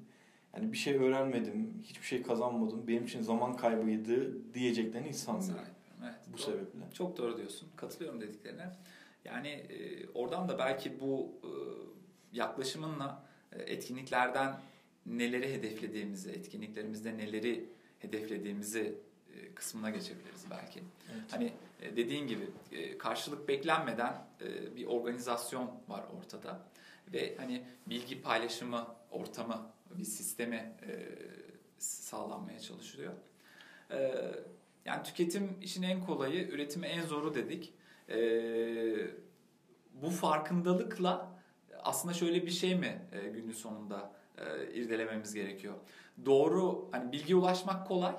[0.56, 5.66] Yani bir şey öğrenmedim, hiçbir şey kazanmadım, benim için zaman kaybıydı diyeceklerini hiç sanmıyorum.
[6.04, 6.42] Evet, bu doğru.
[6.42, 6.80] sebeple.
[6.94, 7.70] Çok doğru diyorsun.
[7.76, 8.72] Katılıyorum dediklerine.
[9.26, 11.50] Yani e, oradan da belki bu e,
[12.38, 14.60] yaklaşımınla e, etkinliklerden
[15.06, 18.96] neleri hedeflediğimizi, etkinliklerimizde neleri hedeflediğimizi
[19.36, 20.80] e, kısmına geçebiliriz belki.
[21.14, 21.24] Evet.
[21.32, 26.60] Hani e, dediğin gibi e, karşılık beklenmeden e, bir organizasyon var ortada
[27.14, 30.92] ve hani bilgi paylaşımı ortamı, bir sistemi e,
[31.78, 33.14] sağlanmaya çalışılıyor.
[33.92, 34.12] E,
[34.86, 37.74] yani tüketim işin en kolayı, üretimi en zoru dedik
[38.10, 38.20] e,
[39.94, 41.32] bu farkındalıkla
[41.84, 45.74] aslında şöyle bir şey mi e, günün sonunda e, irdelememiz gerekiyor.
[46.26, 48.16] Doğru hani bilgiye ulaşmak kolay.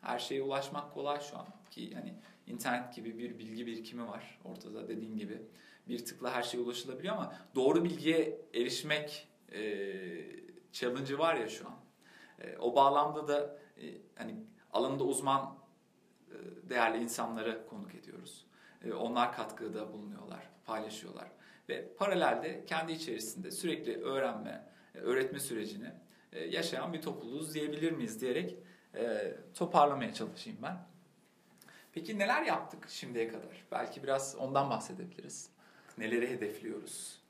[0.00, 2.14] Her şeye ulaşmak kolay şu an ki hani
[2.46, 5.42] internet gibi bir bilgi birikimi var ortada dediğin gibi.
[5.88, 9.62] Bir tıkla her şeye ulaşılabiliyor ama doğru bilgiye erişmek e,
[10.76, 11.76] challenge'ı var ya şu an.
[12.38, 13.84] E, o bağlamda da e,
[14.14, 14.36] hani
[14.72, 15.58] alanında uzman
[16.30, 16.34] e,
[16.70, 18.46] değerli insanları konuk ediyoruz.
[18.84, 21.28] E, onlar katkıda bulunuyorlar, paylaşıyorlar.
[21.68, 25.92] Ve paralelde kendi içerisinde sürekli öğrenme, e, öğretme sürecini
[26.48, 28.58] yaşayan bir topluluğuz diyebilir miyiz diyerek
[29.54, 30.86] toparlamaya çalışayım ben.
[31.92, 33.66] Peki neler yaptık şimdiye kadar?
[33.72, 35.50] Belki biraz ondan bahsedebiliriz.
[35.98, 37.22] Neleri hedefliyoruz?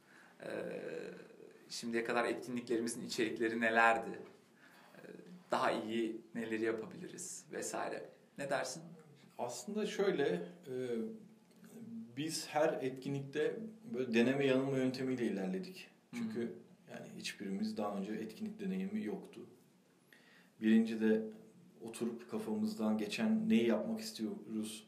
[1.68, 4.18] Şimdiye kadar etkinliklerimizin içerikleri nelerdi?
[5.50, 8.08] Daha iyi neleri yapabiliriz vesaire.
[8.38, 8.82] Ne dersin?
[9.38, 10.24] Aslında şöyle,
[10.66, 10.74] e,
[12.16, 13.56] biz her etkinlikte
[13.94, 15.88] böyle deneme yanılma yöntemiyle ilerledik.
[16.14, 16.50] Çünkü Hı-hı.
[16.90, 19.40] yani hiçbirimiz daha önce etkinlik deneyimi yoktu.
[20.60, 21.22] Birinci de
[21.82, 24.86] oturup kafamızdan geçen neyi yapmak istiyoruz,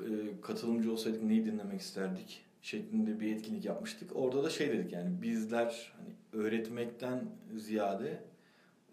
[0.00, 4.16] e, katılımcı olsaydık neyi dinlemek isterdik şeklinde bir etkinlik yapmıştık.
[4.16, 7.24] Orada da şey dedik yani bizler hani öğretmekten
[7.56, 8.24] ziyade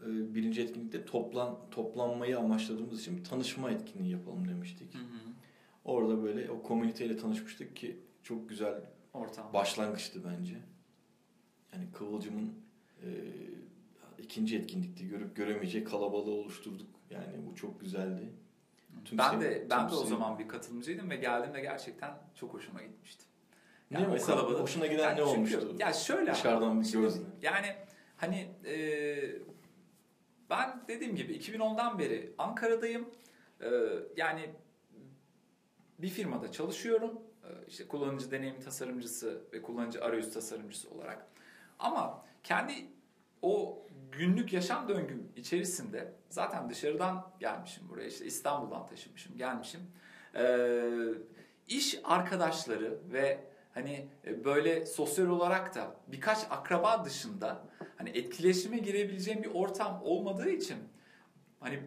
[0.02, 4.94] e, birinci etkinlikte toplan toplanmayı amaçladığımız için tanışma etkinliği yapalım demiştik.
[4.94, 5.32] Hı hı.
[5.86, 8.82] Orada böyle o komüniteyle tanışmıştık ki çok güzel
[9.14, 10.56] ortam başlangıçtı bence.
[11.74, 12.54] Yani Kıvılcım'ın
[13.04, 13.10] e,
[14.18, 15.08] ikinci etkinlikti.
[15.08, 16.90] Görüp göremeyecek kalabalığı oluşturduk.
[17.10, 18.30] Yani bu çok güzeldi.
[19.06, 23.26] Tüm ben de ben de o zaman bir katılımcıydım ve geldiğimde gerçekten çok hoşuma gitmişti.
[23.92, 24.14] Yani mi?
[24.14, 24.62] Mesela kalabalık.
[24.62, 25.76] hoşuna giden yani ne çünkü, olmuştu?
[25.80, 27.22] Ya şöyle dışarıdan bir gözle.
[27.42, 27.76] Yani
[28.18, 28.76] hani e,
[30.50, 33.10] ben dediğim gibi 2010'dan beri Ankara'dayım.
[33.62, 33.68] Ee,
[34.18, 34.50] yani
[36.00, 37.22] bir firmada çalışıyorum.
[37.44, 41.28] Ee, işte kullanıcı deneyim tasarımcısı ve kullanıcı arayüz tasarımcısı olarak.
[41.80, 42.74] Ama kendi
[43.42, 48.08] o günlük yaşam döngüm içerisinde zaten dışarıdan gelmişim buraya.
[48.08, 49.82] işte İstanbul'dan taşınmışım, gelmişim.
[50.36, 50.90] Ee,
[51.68, 53.40] iş arkadaşları ve
[53.76, 54.08] hani
[54.46, 57.62] böyle sosyal olarak da birkaç akraba dışında
[57.98, 60.78] hani etkileşime girebileceğim bir ortam olmadığı için
[61.60, 61.80] hani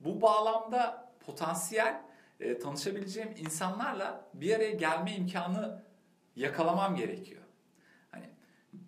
[0.00, 2.02] bu bağlamda potansiyel
[2.40, 5.82] e, tanışabileceğim insanlarla bir araya gelme imkanı
[6.36, 7.42] yakalamam gerekiyor.
[8.10, 8.30] Hani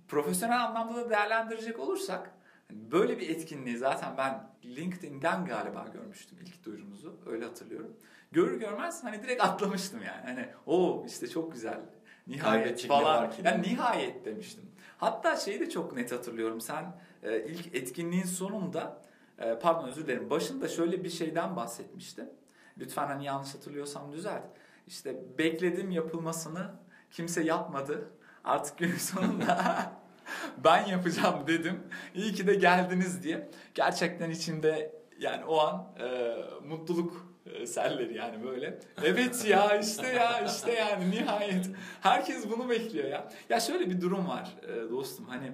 [0.08, 2.34] profesyonel anlamda da değerlendirecek olursak
[2.68, 7.96] hani böyle bir etkinliği zaten ben LinkedIn'den galiba görmüştüm ilk duyurumuzu öyle hatırlıyorum.
[8.32, 10.22] Görür görmez hani direkt atlamıştım yani.
[10.24, 11.80] Hani o işte çok güzel.
[12.26, 13.32] Nihayet falan.
[13.44, 14.64] Yani nihayet demiştim.
[14.98, 16.60] Hatta şeyi de çok net hatırlıyorum.
[16.60, 19.02] Sen e, ilk etkinliğin sonunda
[19.38, 22.30] e, pardon özür dilerim başında şöyle bir şeyden bahsetmiştin.
[22.78, 24.42] Lütfen hani yanlış hatırlıyorsam düzelt.
[24.86, 26.70] İşte bekledim yapılmasını
[27.10, 28.10] kimse yapmadı.
[28.44, 29.82] Artık günün sonunda
[30.64, 31.80] ben yapacağım dedim.
[32.14, 33.50] İyi ki de geldiniz diye.
[33.74, 36.36] Gerçekten içinde yani o an e,
[36.68, 37.26] mutluluk
[37.66, 38.78] selleri yani böyle.
[39.04, 41.70] Evet ya işte ya işte yani nihayet.
[42.00, 43.28] Herkes bunu bekliyor ya.
[43.48, 45.52] Ya şöyle bir durum var e, dostum hani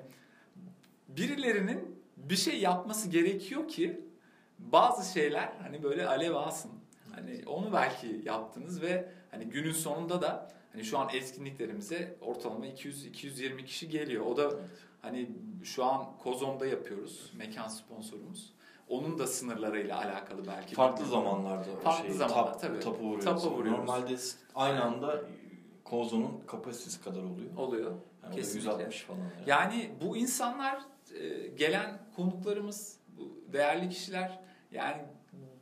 [1.09, 4.01] birilerinin bir şey yapması gerekiyor ki
[4.59, 6.71] bazı şeyler hani böyle alev alsın.
[7.15, 13.07] Hani onu belki yaptınız ve hani günün sonunda da hani şu an etkinliklerimize ortalama 200
[13.07, 14.27] 220 kişi geliyor.
[14.27, 14.51] O da
[15.03, 15.31] hani
[15.65, 17.33] şu an Kozon'da yapıyoruz.
[17.37, 18.56] Mekan sponsorumuz.
[18.89, 20.75] Onun da sınırlarıyla alakalı belki.
[20.75, 21.25] Farklı bilmiyorum.
[21.29, 22.81] zamanlarda Farklı şey, zamanlar tap, tabii.
[22.81, 23.25] Tapu vuruyoruz.
[23.25, 23.79] Tapu vuruyoruz.
[23.79, 24.17] Normalde
[24.55, 25.25] aynı anda
[25.85, 27.57] Kozon'un kapasitesi kadar oluyor.
[27.57, 27.93] Oluyor.
[28.23, 28.71] Yani Kesinlikle.
[28.71, 29.19] 160 falan.
[29.19, 29.31] Yani.
[29.47, 30.81] yani bu insanlar
[31.15, 33.01] e, gelen konuklarımız,
[33.53, 35.03] değerli kişiler yani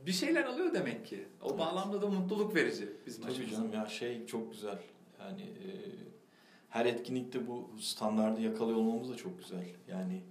[0.07, 1.29] bir şeyler alıyor demek ki.
[1.43, 1.59] O evet.
[1.59, 3.57] bağlamda da mutluluk verici bizim Tabii açımızdan.
[3.57, 4.79] canım ya şey çok güzel.
[5.21, 5.69] Yani e,
[6.69, 9.65] her etkinlikte bu standardı yakalıyor olmamız da çok güzel.
[9.89, 10.23] Yani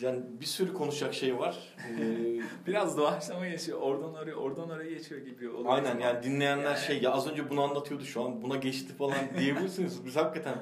[0.00, 1.58] yani bir sürü konuşacak şey var.
[2.00, 3.78] Ee, Biraz doğaçlama geçiyor.
[3.80, 5.48] Oradan oraya, oradan oraya geçiyor gibi.
[5.48, 6.78] Oluyor aynen yani dinleyenler yani.
[6.78, 10.06] şey ya az önce bunu anlatıyordu şu an buna geçti falan diyebilirsiniz.
[10.06, 10.54] Biz hakikaten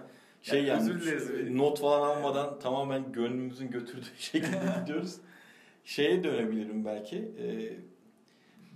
[0.43, 5.16] şey yani, yani dileriz, not falan almadan tamamen gönlümüzün götürdüğü şekilde gidiyoruz.
[5.85, 7.16] Şeye dönebilirim belki.
[7.16, 7.73] Ee,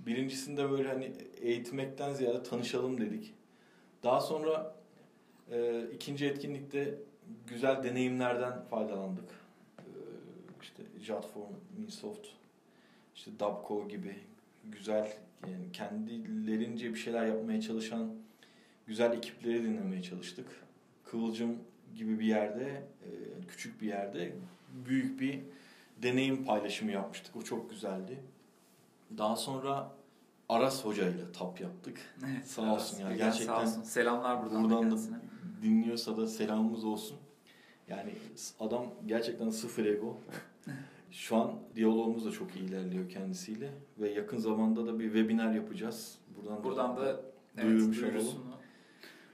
[0.06, 3.34] birincisinde böyle hani eğitmekten ziyade tanışalım dedik.
[4.02, 4.76] Daha sonra
[5.52, 6.94] e, ikinci etkinlikte
[7.46, 9.43] güzel deneyimlerden faydalandık
[11.04, 12.26] Jotform, Minsoft,
[13.14, 14.16] işte Dabco gibi
[14.64, 15.12] güzel
[15.50, 18.10] yani kendilerince bir şeyler yapmaya çalışan
[18.86, 20.46] güzel ekipleri dinlemeye çalıştık.
[21.04, 21.58] Kıvılcım
[21.96, 23.10] gibi bir yerde, e,
[23.48, 24.32] küçük bir yerde
[24.86, 25.40] büyük bir
[26.02, 27.36] deneyim paylaşımı yapmıştık.
[27.36, 28.18] O çok güzeldi.
[29.18, 29.92] Daha sonra
[30.48, 31.98] Aras Hoca ile tap yaptık.
[32.34, 33.16] Evet, sağ Aras, olsun ya.
[33.16, 33.82] Gerçekten sağ olsun.
[33.82, 34.96] Selamlar buradan, buradan da
[35.62, 37.16] dinliyorsa da selamımız olsun.
[37.88, 38.12] Yani
[38.60, 40.20] adam gerçekten sıfır ego.
[41.14, 46.18] Şu an diyalogumuz da çok iyi ilerliyor kendisiyle ve yakın zamanda da bir webinar yapacağız.
[46.36, 47.00] Buradan, Buradan da,
[47.56, 48.42] da duyurmuş evet, olalım.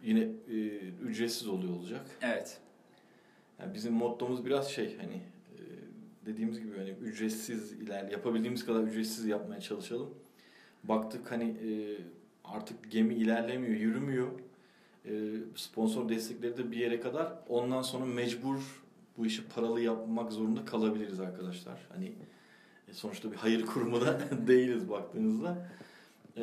[0.03, 2.07] Yine e, ücretsiz oluyor olacak.
[2.23, 2.61] Evet.
[3.59, 5.61] Yani bizim mottomuz biraz şey hani e,
[6.27, 10.15] dediğimiz gibi hani ücretsiz iler yapabildiğimiz kadar ücretsiz yapmaya çalışalım.
[10.85, 11.71] baktık hani e,
[12.45, 14.29] artık gemi ilerlemiyor, yürümüyor.
[15.05, 15.13] E,
[15.55, 17.33] sponsor destekleri de bir yere kadar.
[17.49, 18.83] Ondan sonra mecbur
[19.17, 21.87] bu işi paralı yapmak zorunda kalabiliriz arkadaşlar.
[21.89, 22.13] Hani
[22.89, 25.69] e, sonuçta bir hayır kurumu da değiliz baktığınızda.
[26.37, 26.43] E,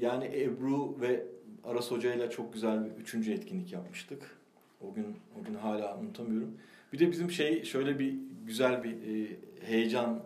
[0.00, 1.26] yani Ebru ve
[1.64, 4.38] Aras Hoca ile çok güzel bir üçüncü etkinlik yapmıştık.
[4.80, 6.54] O gün o gün hala unutamıyorum.
[6.92, 8.14] Bir de bizim şey şöyle bir
[8.46, 10.22] güzel bir e, heyecan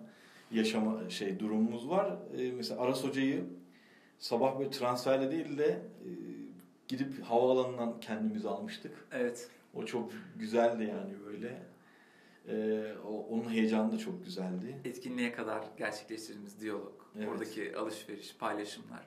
[0.51, 2.17] yaşama şey durumumuz var.
[2.39, 3.45] E, mesela Aras Hoca'yı
[4.19, 6.09] sabah böyle transferle değil de e,
[6.89, 8.93] gidip havaalanından kendimizi almıştık.
[9.13, 9.49] Evet.
[9.75, 11.63] O çok güzeldi yani böyle.
[12.49, 14.77] E, o, onun heyecanı da çok güzeldi.
[14.85, 17.29] Etkinliğe kadar gerçekleştirdiğimiz diyalog, Evet.
[17.29, 19.07] oradaki alışveriş, paylaşımlar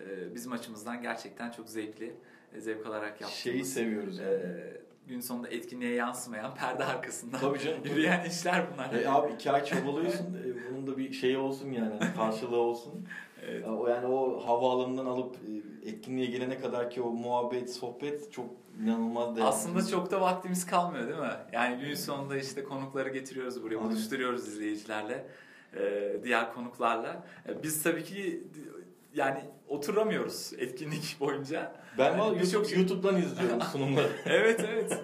[0.00, 2.14] e, bizim açımızdan gerçekten çok zevkli,
[2.54, 3.34] e, zevk alarak yaptığımız.
[3.34, 4.32] Şeyi seviyoruz yani.
[4.34, 7.78] e, gün sonunda etkinliğe yansımayan perde arkasından Tabii canım.
[7.84, 8.92] yürüyen işler bunlar.
[8.92, 10.24] E abi iki ay çabalıyorsun.
[10.34, 11.94] e, bunun da bir şeyi olsun yani.
[11.98, 13.06] hani Karşılığı olsun.
[13.46, 13.68] Evet.
[13.68, 15.36] O yani o havaalanından alıp
[15.84, 18.46] e, etkinliğe gelene kadar ki o muhabbet, sohbet çok
[18.82, 19.48] inanılmaz değerli.
[19.48, 21.36] Aslında çok da vaktimiz kalmıyor değil mi?
[21.52, 23.90] Yani gün sonunda işte konukları getiriyoruz buraya, Aynen.
[23.90, 25.26] buluşturuyoruz izleyicilerle,
[25.76, 27.26] e, diğer konuklarla.
[27.62, 28.42] Biz tabii ki
[29.14, 31.72] yani oturamıyoruz etkinlik boyunca.
[31.98, 34.08] Ben Yani YouTube, şey- YouTube'dan izliyorum sunumları.
[34.26, 35.00] evet evet.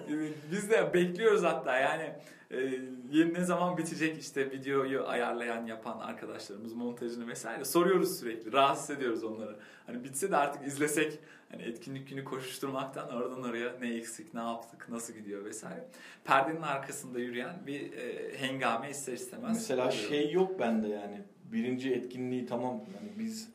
[0.51, 2.13] Biz de bekliyoruz hatta yani
[2.51, 8.53] e, ne zaman bitecek işte videoyu ayarlayan yapan arkadaşlarımız montajını vesaire soruyoruz sürekli.
[8.53, 9.55] Rahatsız ediyoruz onları.
[9.85, 11.19] Hani bitse de artık izlesek
[11.51, 15.87] hani etkinlik günü koşuşturmaktan oradan oraya ne eksik, ne yaptık, nasıl gidiyor vesaire.
[16.23, 19.53] Perdenin arkasında yürüyen bir e, hengame ister istemez.
[19.57, 20.07] Mesela oluyor.
[20.09, 21.21] şey yok bende yani.
[21.51, 23.49] Birinci etkinliği tamam yani biz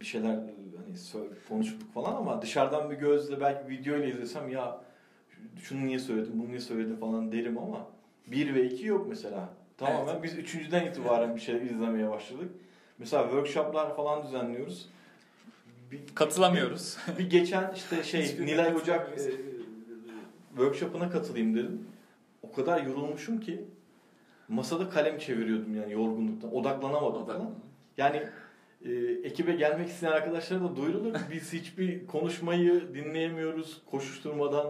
[0.00, 4.80] bir şeyler hani konuştuk falan ama dışarıdan bir gözle belki video ile izlesem ya
[5.62, 7.86] şunu niye söyledim, bunu niye söyledim falan derim ama
[8.26, 9.48] bir ve iki yok mesela.
[9.78, 10.22] Tamamen Evet.
[10.22, 12.50] biz üçüncüden itibaren bir şeyler izlemeye başladık.
[12.98, 14.88] Mesela workshoplar falan düzenliyoruz.
[15.90, 16.96] Bir, katılamıyoruz.
[17.18, 19.32] bir geçen işte şey Nilay Ocak e,
[20.48, 21.86] workshop'ına katılayım dedim.
[22.42, 23.64] O kadar yorulmuşum ki
[24.48, 26.54] masada kalem çeviriyordum yani yorgunluktan.
[26.54, 27.50] Odaklanamadım falan.
[27.96, 28.22] Yani
[28.86, 28.92] e,
[29.28, 31.14] ekibe gelmek isteyen arkadaşlara da duyurulur.
[31.32, 34.66] Biz hiçbir konuşmayı dinleyemiyoruz koşuşturmadan.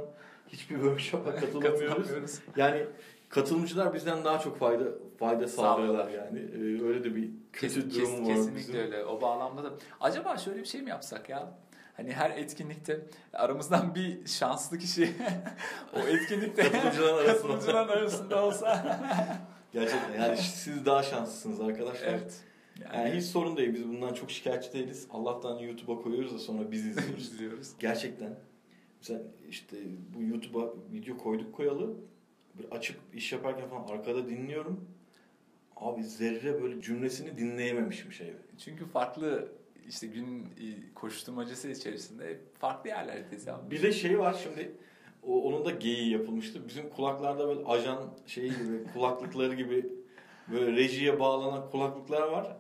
[0.49, 2.39] Hiçbir workshop'a katılamıyoruz.
[2.57, 2.87] Yani
[3.29, 4.85] katılımcılar bizden daha çok fayda
[5.19, 6.39] fayda sağlıyorlar yani.
[6.39, 8.77] E, öyle de bir kötü Kes- durum kes- var Kesinlikle bizim.
[8.81, 9.05] öyle.
[9.05, 9.71] O bağlamda da.
[10.01, 11.51] Acaba şöyle bir şey mi yapsak ya?
[11.97, 13.01] Hani her etkinlikte
[13.33, 15.11] aramızdan bir şanslı kişi
[15.97, 17.33] o etkinlikte Katılımcıların arasında.
[17.33, 18.99] katılımcıların arasında olsa.
[19.73, 22.09] Gerçekten yani siz daha şanslısınız arkadaşlar.
[22.09, 22.41] evet.
[22.85, 23.75] Yani hiç sorun değil.
[23.75, 25.07] Biz bundan çok şikayetçi değiliz.
[25.11, 27.25] Allah'tan YouTube'a koyuyoruz da sonra biz izliyoruz.
[27.33, 27.73] izliyoruz.
[27.79, 28.39] Gerçekten.
[29.01, 29.77] Mesela işte
[30.15, 31.95] bu YouTube'a video koyduk koyalı.
[32.55, 34.89] Bir açıp iş yaparken falan arkada dinliyorum.
[35.77, 38.39] Abi zerre böyle cümlesini dinleyememişim şeyde.
[38.59, 39.49] Çünkü farklı
[39.89, 43.61] işte gün e, koşturmacası içerisinde farklı yerlerdeyiz ya.
[43.71, 44.73] Bir de şey var şimdi
[45.23, 46.69] o, onun da geyiği yapılmıştı.
[46.69, 49.87] Bizim kulaklarda böyle ajan şeyi gibi kulaklıkları gibi
[50.53, 52.57] böyle rejiye bağlanan kulaklıklar var.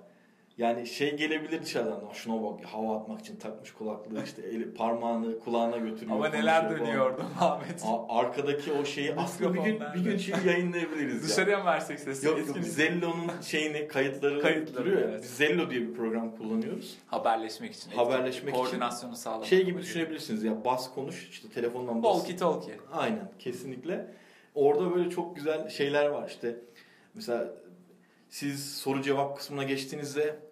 [0.58, 1.92] Yani şey gelebilir dışarıdan.
[1.92, 6.16] "Lan Şuna bak hava atmak için takmış kulaklığı işte eli, parmağını kulağına götürüyor.
[6.16, 7.80] Ama neler dönüyordu Muhammed.
[7.84, 11.28] A- arkadaki o şeyi aslında bir gün, bir gün şimdi yayınlayabiliriz ya.
[11.28, 12.26] Dışarıya mı versek sesi?
[12.26, 15.22] Yok yok Zello'nun şeyini kayıtları, Kayıtları, evet.
[15.22, 16.98] Biz Zello diye bir program kullanıyoruz.
[17.06, 17.90] Haberleşmek için.
[17.90, 18.64] Haberleşmek için.
[18.64, 19.46] Koordinasyonu sağlamak.
[19.46, 22.12] Şey gibi düşünebilirsiniz ya bas konuş işte telefondan bas.
[22.16, 22.74] Walkie talkie.
[22.92, 24.06] Aynen kesinlikle.
[24.54, 26.56] Orada böyle çok güzel şeyler var işte.
[27.14, 27.48] Mesela
[28.28, 30.45] siz soru cevap kısmına geçtiğinizde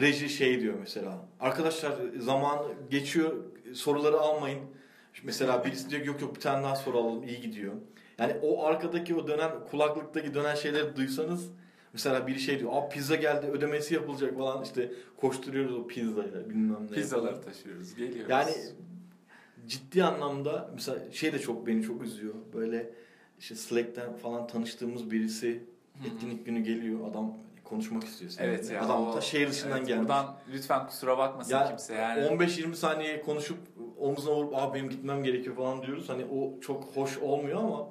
[0.00, 1.28] reji şey diyor mesela.
[1.40, 2.58] Arkadaşlar zaman
[2.90, 3.32] geçiyor
[3.72, 4.60] soruları almayın.
[5.22, 7.72] Mesela birisi diyor yok yok bir tane daha soru alalım iyi gidiyor.
[8.18, 11.50] Yani o arkadaki o dönen kulaklıktaki dönen şeyleri duysanız
[11.92, 16.86] mesela biri şey diyor Aa, pizza geldi ödemesi yapılacak falan işte koşturuyoruz o pizzayla bilmem
[16.90, 16.94] ne.
[16.94, 17.94] Pizzaları taşıyoruz.
[17.94, 18.30] Geliyoruz.
[18.30, 18.52] Yani
[19.66, 22.34] ciddi anlamda mesela şey de çok beni çok üzüyor.
[22.54, 22.90] Böyle
[23.38, 25.62] işte Slack'ten falan tanıştığımız birisi
[26.06, 27.10] etkinlik günü geliyor.
[27.10, 28.54] Adam konuşmak istiyor seninle.
[28.54, 28.82] Evet ya.
[28.82, 30.08] Adam o- da şehir dışından evet, gelmiş.
[30.08, 32.20] Buradan lütfen kusura bakmasın Ya, kimse yani.
[32.20, 33.58] 15-20 saniye konuşup
[33.98, 36.08] omzuna vurup Aa, benim gitmem gerekiyor falan diyoruz.
[36.08, 37.88] Hani o çok hoş olmuyor ama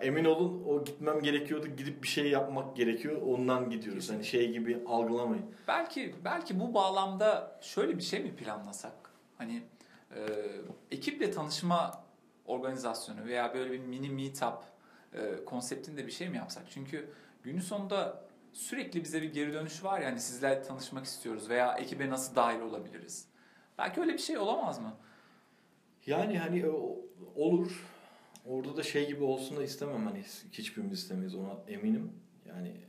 [0.00, 1.66] emin olun o gitmem gerekiyordu.
[1.66, 3.22] Gidip bir şey yapmak gerekiyor.
[3.22, 4.10] Ondan gidiyoruz.
[4.10, 5.44] Hani şey gibi algılamayın.
[5.68, 8.92] Belki belki bu bağlamda şöyle bir şey mi planlasak?
[9.38, 9.62] Hani
[10.16, 10.20] e,
[10.90, 12.04] ekiple tanışma
[12.46, 14.58] organizasyonu veya böyle bir mini meetup
[15.12, 16.62] e, konseptinde bir şey mi yapsak?
[16.70, 17.10] Çünkü
[17.42, 18.24] günün sonunda
[18.54, 22.60] sürekli bize bir geri dönüş var ya hani sizlerle tanışmak istiyoruz veya ekibe nasıl dahil
[22.60, 23.28] olabiliriz?
[23.78, 24.94] Belki öyle bir şey olamaz mı?
[26.06, 26.98] Yani hani o-
[27.36, 27.84] olur.
[28.46, 32.12] Orada da şey gibi olsun da istemem hani hiçbirimiz istemeyiz ona eminim.
[32.48, 32.88] Yani e,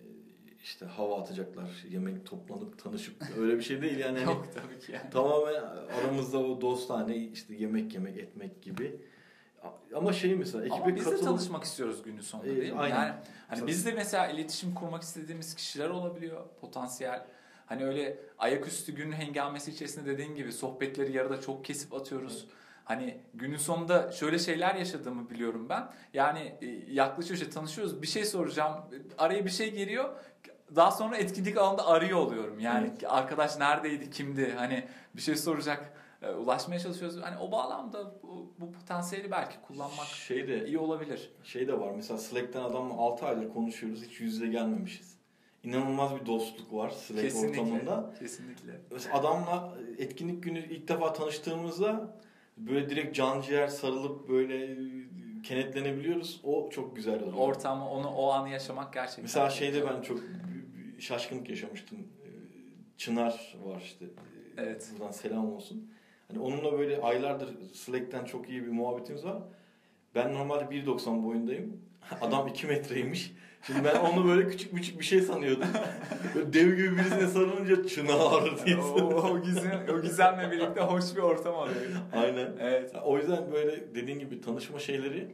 [0.63, 4.19] işte hava atacaklar, yemek toplanıp tanışıp öyle bir şey değil yani.
[4.19, 5.09] Hani Yok tabii ki yani.
[5.09, 5.63] Tamamen
[5.99, 9.01] aramızda o dostane işte yemek yemek etmek gibi.
[9.95, 12.79] Ama şey mesela ekibe Ama biz de katılıp tanışmak istiyoruz günün sonunda Ee, değil mi?
[12.79, 12.95] aynen.
[12.95, 13.13] Yani
[13.47, 17.25] hani biz de mesela iletişim kurmak istediğimiz kişiler olabiliyor potansiyel.
[17.65, 22.47] Hani öyle ayaküstü günün hengamesi içerisinde dediğin gibi sohbetleri yarıda çok kesip atıyoruz.
[22.85, 25.87] Hani günün sonunda şöyle şeyler yaşadığımı biliyorum ben.
[26.13, 28.75] Yani e, yaklaşıyor işte tanışıyoruz bir şey soracağım
[29.17, 30.09] araya bir şey geliyor.
[30.75, 32.59] Daha sonra etkinlik alanında arıyor oluyorum.
[32.59, 34.53] Yani arkadaş neredeydi, kimdi?
[34.57, 35.93] Hani bir şey soracak,
[36.25, 37.21] e, ulaşmaya çalışıyoruz.
[37.21, 41.31] Hani o bağlamda bu, bu potansiyeli belki kullanmak şey de iyi olabilir.
[41.43, 41.91] şey de var.
[41.95, 44.03] Mesela Slack'ten adamla 6 aydır konuşuyoruz.
[44.03, 45.15] Hiç yüz yüze gelmemişiz.
[45.63, 47.61] İnanılmaz bir dostluk var Slack Kesinlikle.
[47.61, 48.13] ortamında.
[48.19, 48.81] Kesinlikle.
[48.91, 52.17] Mesela adamla etkinlik günü ilk defa tanıştığımızda
[52.57, 54.77] böyle direkt can ciğer sarılıp böyle
[55.43, 56.41] kenetlenebiliyoruz.
[56.43, 57.37] O çok güzel oluyor.
[57.37, 59.23] Ortamı, onu o anı yaşamak gerçekten.
[59.23, 59.93] Mesela şeyde güzel.
[59.95, 60.19] ben çok
[60.99, 61.97] şaşkınlık yaşamıştım.
[62.97, 64.05] Çınar var işte.
[64.57, 64.91] Evet.
[64.93, 65.91] Buradan selam olsun.
[66.35, 69.37] Hani onunla böyle aylardır Slack'ten çok iyi bir muhabbetimiz var.
[70.15, 71.81] Ben normalde 1.90 boyundayım.
[72.21, 73.33] Adam 2 metreymiş.
[73.61, 75.67] Şimdi ben onu böyle küçük küçük bir şey sanıyordum.
[76.35, 78.77] Böyle dev gibi birisine sarılınca çınar diye.
[78.77, 81.75] o, o, gizem, o gizemle birlikte hoş bir ortam oluyor.
[82.13, 82.53] Aynen.
[82.59, 82.93] Evet.
[83.05, 85.27] O yüzden böyle dediğin gibi tanışma şeyleri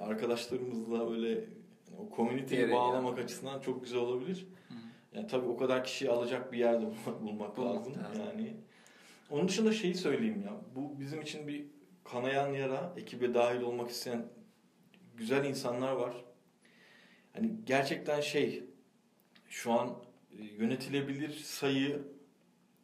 [0.00, 1.44] arkadaşlarımızla böyle
[1.98, 4.46] o Yere bağlamak açısından çok güzel olabilir.
[5.14, 6.84] Yani tabii o kadar kişiyi alacak bir yerde
[7.22, 7.94] bulmak Bulmak lazım.
[8.04, 8.22] lazım.
[8.26, 8.56] Yani
[9.30, 10.52] onun dışında şeyi söyleyeyim ya.
[10.74, 11.66] Bu bizim için bir
[12.04, 14.26] kanayan yara, ekibe dahil olmak isteyen
[15.16, 16.24] güzel insanlar var.
[17.32, 18.64] Hani gerçekten şey
[19.48, 20.04] şu an
[20.38, 22.02] e, yönetilebilir sayı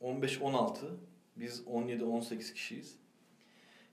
[0.03, 0.77] 15-16.
[1.37, 2.97] Biz 17-18 kişiyiz.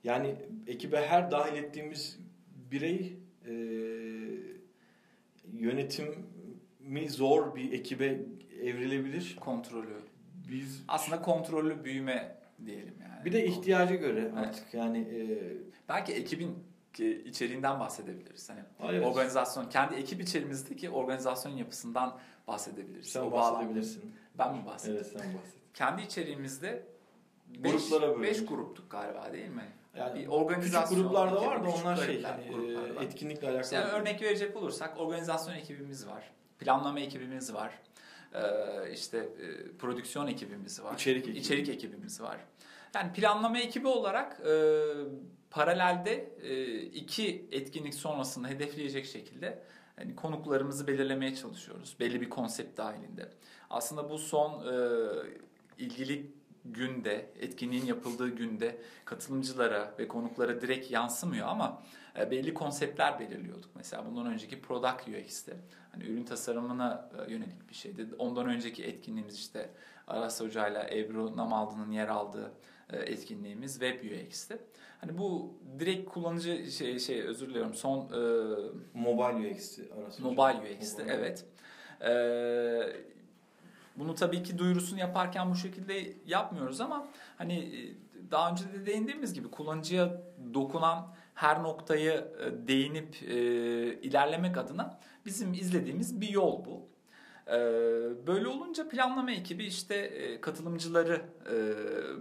[0.04, 0.36] Yani
[0.68, 2.20] ekibe her dahil ettiğimiz
[2.72, 3.52] birey e,
[5.54, 8.22] yönetimi zor bir ekibe
[8.62, 9.36] evrilebilir.
[9.40, 9.98] Kontrolü.
[10.50, 13.26] Biz Aslında kontrollü büyüme diyelim yani.
[13.26, 14.34] bir de ihtiyaca göre Evet.
[14.38, 15.22] artık yani e,
[15.90, 16.64] Belki ekibin
[17.00, 18.50] e, içeriğinden bahsedebiliriz.
[18.50, 23.08] Hani evet, organizasyon, kendi ekip içerimizdeki organizasyon yapısından bahsedebiliriz.
[23.08, 24.12] sen O bahsedebilirsin.
[24.38, 25.02] Ben mi bahsedeyim?
[25.06, 25.54] Evet sen bahset.
[25.74, 26.84] Kendi içeriğimizde
[27.60, 28.46] Gruplara 5 bölünmüş.
[28.46, 29.66] gruptuk galiba değil mi?
[29.98, 33.04] Yani Bir organizasyon küçük gruplar da ekibi, var da onlar şey gruplar, gruplar e, var.
[33.04, 33.64] etkinlikle alakalı.
[33.64, 36.32] İşte örnek verecek olursak organizasyon ekibimiz var.
[36.60, 37.80] Planlama ekibimiz var.
[38.34, 40.94] Ee, işte e, prodüksiyon ekibimiz var.
[40.94, 41.38] İçerik ekibi.
[41.38, 42.38] İçerik ekibimiz var.
[42.96, 44.54] Yani planlama ekibi olarak e,
[45.50, 49.64] paralelde e, iki etkinlik sonrasında hedefleyecek şekilde
[49.96, 51.96] hani konuklarımızı belirlemeye çalışıyoruz.
[52.00, 53.30] Belli bir konsept dahilinde.
[53.70, 54.76] Aslında bu son e,
[55.78, 56.32] ilgili
[56.66, 61.84] günde, etkinliğin yapıldığı günde katılımcılara ve konuklara direkt yansımıyor ama
[62.16, 63.70] belli konseptler belirliyorduk.
[63.76, 65.58] Mesela bundan önceki Product UX'te
[65.92, 68.08] hani ürün tasarımına e, yönelik bir şeydi.
[68.18, 69.70] Ondan önceki etkinliğimiz işte
[70.08, 72.52] Aras Hoca ile Ebru Namaldı'nın yer aldığı
[72.90, 74.58] e, etkinliğimiz Web UX'ti.
[75.02, 78.22] Hani bu direkt kullanıcı şey şey özür diliyorum son e,
[78.94, 80.24] Mobile UX'ti arası.
[80.24, 81.16] Mobile UX'ti Mobile.
[81.16, 81.46] evet.
[82.04, 82.96] Ee,
[83.96, 87.80] bunu tabii ki duyurusunu yaparken bu şekilde yapmıyoruz ama hani e,
[88.32, 90.22] daha önce de değindiğimiz gibi kullanıcıya
[90.54, 93.36] dokunan her noktayı e, değinip e,
[94.02, 96.92] ilerlemek adına bizim izlediğimiz bir yol bu.
[97.48, 97.54] Ee,
[98.28, 101.56] Böyle olunca planlama ekibi işte e, katılımcıları e,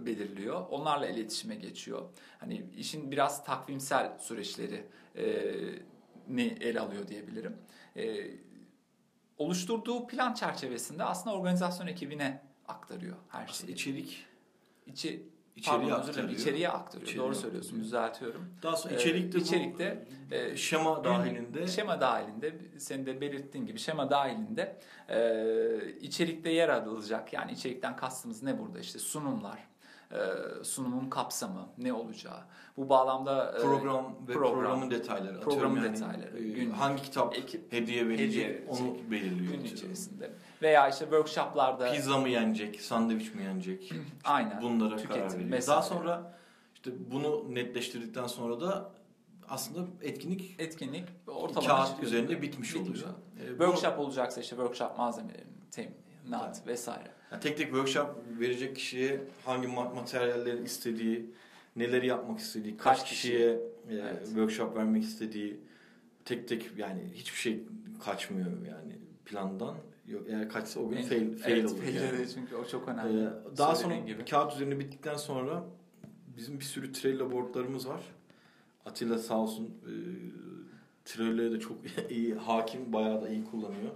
[0.05, 0.65] belirliyor.
[0.69, 2.09] Onlarla iletişime geçiyor.
[2.39, 4.83] Hani işin biraz takvimsel süreçleri
[5.15, 5.25] e,
[6.27, 7.57] ni ele alıyor diyebilirim.
[7.97, 8.27] E,
[9.37, 13.73] oluşturduğu plan çerçevesinde aslında organizasyon ekibine aktarıyor her Aslında şeyi.
[13.75, 14.25] içerik
[14.85, 15.29] İçi,
[15.61, 17.03] içeriğe pardon, özür dilerim, içeriye aktarıyor.
[17.07, 17.41] İçeriye Doğru aktarıyor.
[17.43, 18.45] söylüyorsun, düzeltiyorum.
[18.63, 23.79] Daha sonra Ee, içerikte, içerikte, bu e, şema dahilinde Şema dahilinde, senin de belirttiğin gibi
[23.79, 27.33] şema dahilinde e, içerikte yer alacak.
[27.33, 28.79] Yani içerikten kastımız ne burada?
[28.79, 29.59] İşte sunumlar,
[30.11, 30.17] e,
[30.63, 32.39] sunumun kapsamı, ne olacağı.
[32.77, 35.39] Bu bağlamda e, program ve program, programın detayları.
[35.41, 39.37] programın detayları, e, gün- hangi kitap ekip, hediye verecek hediye onu belirliyor.
[39.39, 39.65] gün atıyorum.
[39.65, 40.31] içerisinde.
[40.61, 43.91] Veya işte workshoplarda Pizza mı yenecek, sandviç mi yenecek?
[44.23, 45.51] aynen Bunlara tüketim karar veriyor.
[45.51, 45.67] vesaire.
[45.77, 46.37] Daha sonra
[46.75, 48.91] işte bunu netleştirdikten sonra da
[49.49, 52.07] aslında etkinlik etkinlik ortalama kağıt çıkıyor.
[52.07, 53.05] üzerinde bitmiş, Bitmiş oluyor.
[53.05, 53.15] oluyor.
[53.55, 57.11] E, bu- Workshop olacaksa işte workshop malzemelerinin teminat vesaire.
[57.31, 61.31] Yani tek tek workshop verecek kişiye hangi ma- materyaller istediği,
[61.75, 63.59] neleri yapmak istediği, kaç, Kaç kişiye e,
[63.91, 64.25] Evet.
[64.25, 65.59] workshop vermek istediği
[66.25, 67.63] tek tek yani hiçbir şey
[68.05, 69.75] kaçmıyor yani plandan.
[70.07, 71.79] Yok eğer kaçsa o gün En- fail, fail evet, olur.
[71.81, 72.27] fail yani.
[72.33, 73.29] çünkü o çok Ee, önemli.
[73.57, 74.25] daha sonra gibi.
[74.25, 75.63] kağıt üzerine bittikten sonra
[76.37, 78.01] bizim bir sürü Trello boardlarımız var.
[78.85, 79.93] Atilla sağ olsun e,
[81.05, 81.77] Trello'ya da çok
[82.09, 83.91] iyi hakim, bayağı da iyi kullanıyor.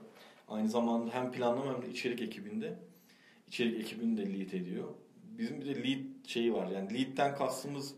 [0.48, 2.80] Aynı zamanda hem planlama hem de içerik ekibinde.
[3.48, 4.88] İçerik ekibini de lead ediyor.
[5.38, 6.68] Bizim bir de lead şeyi var.
[6.68, 7.96] Yani lead'den kastımız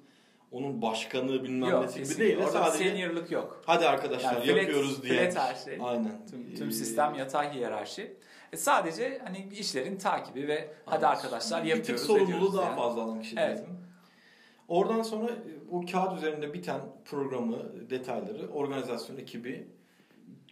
[0.52, 2.38] onun başkanı bilmem Yok, nesi gibi değil.
[2.38, 3.62] de Orada Sadece seniorlık yok.
[3.66, 5.30] hadi arkadaşlar Yani flat- yapıyoruz diye.
[5.32, 5.78] flat her şey.
[5.82, 6.26] Aynen.
[6.32, 8.18] Tüm, tüm sistem yatay hiyerarşi.
[8.54, 12.76] E sadece hani işlerin takibi ve hadi arkadaşlar bir yapıyoruz tık sorumluluğu daha yani.
[12.76, 13.58] fazla alan kişi Evet.
[13.58, 13.78] bizim.
[14.68, 15.38] Oradan sonra e,
[15.72, 19.68] o kağıt üzerinde biten programı, detayları organizasyon ekibi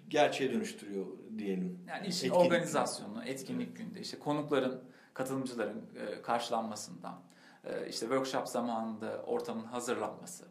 [0.10, 1.06] gerçeğe dönüştürüyor
[1.38, 1.80] diyelim.
[1.88, 2.46] Yani işin Etkinlik.
[2.48, 4.82] organizasyonu, etkinlik günde işte konukların,
[5.14, 7.20] katılımcıların e, karşılanmasından,
[7.66, 10.45] e, işte workshop zamanında ortamın hazırlanması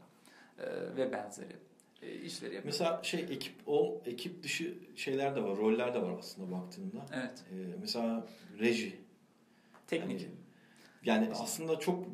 [0.58, 1.56] e, ve benzeri
[2.02, 2.80] e, işleri yapıyoruz.
[2.80, 7.06] Mesela şey ekip o ekip dışı şeyler de var, roller de var aslında baktığında.
[7.14, 8.26] Evet, Ee, mesela
[8.58, 8.98] reji.
[9.86, 10.20] teknik.
[10.20, 12.04] Yani, yani aslında çok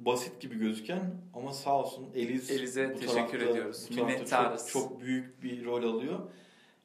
[0.00, 3.86] basit gibi gözüken ama sağ olsun Eliz Elize bu teşekkür tarafta- ediyoruz.
[3.90, 4.56] bu tarafta.
[4.56, 6.18] Çok, çok büyük bir rol alıyor.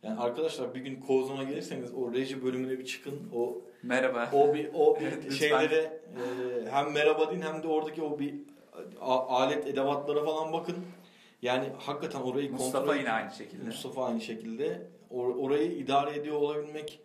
[0.03, 3.19] Yani arkadaşlar bir gün Kozon'a gelirseniz o reji bölümüne bir çıkın.
[3.33, 4.29] O Merhaba.
[4.33, 8.33] o bir o Evet, şeylere e, hem merhaba deyin hem de oradaki o bir
[9.29, 10.75] alet edevatlara falan bakın.
[11.41, 13.63] Yani hakikaten orayı Mustafa kontrol yine aynı şekilde.
[13.63, 14.81] Mustafa aynı şekilde
[15.13, 16.99] Or- orayı idare ediyor olabilmek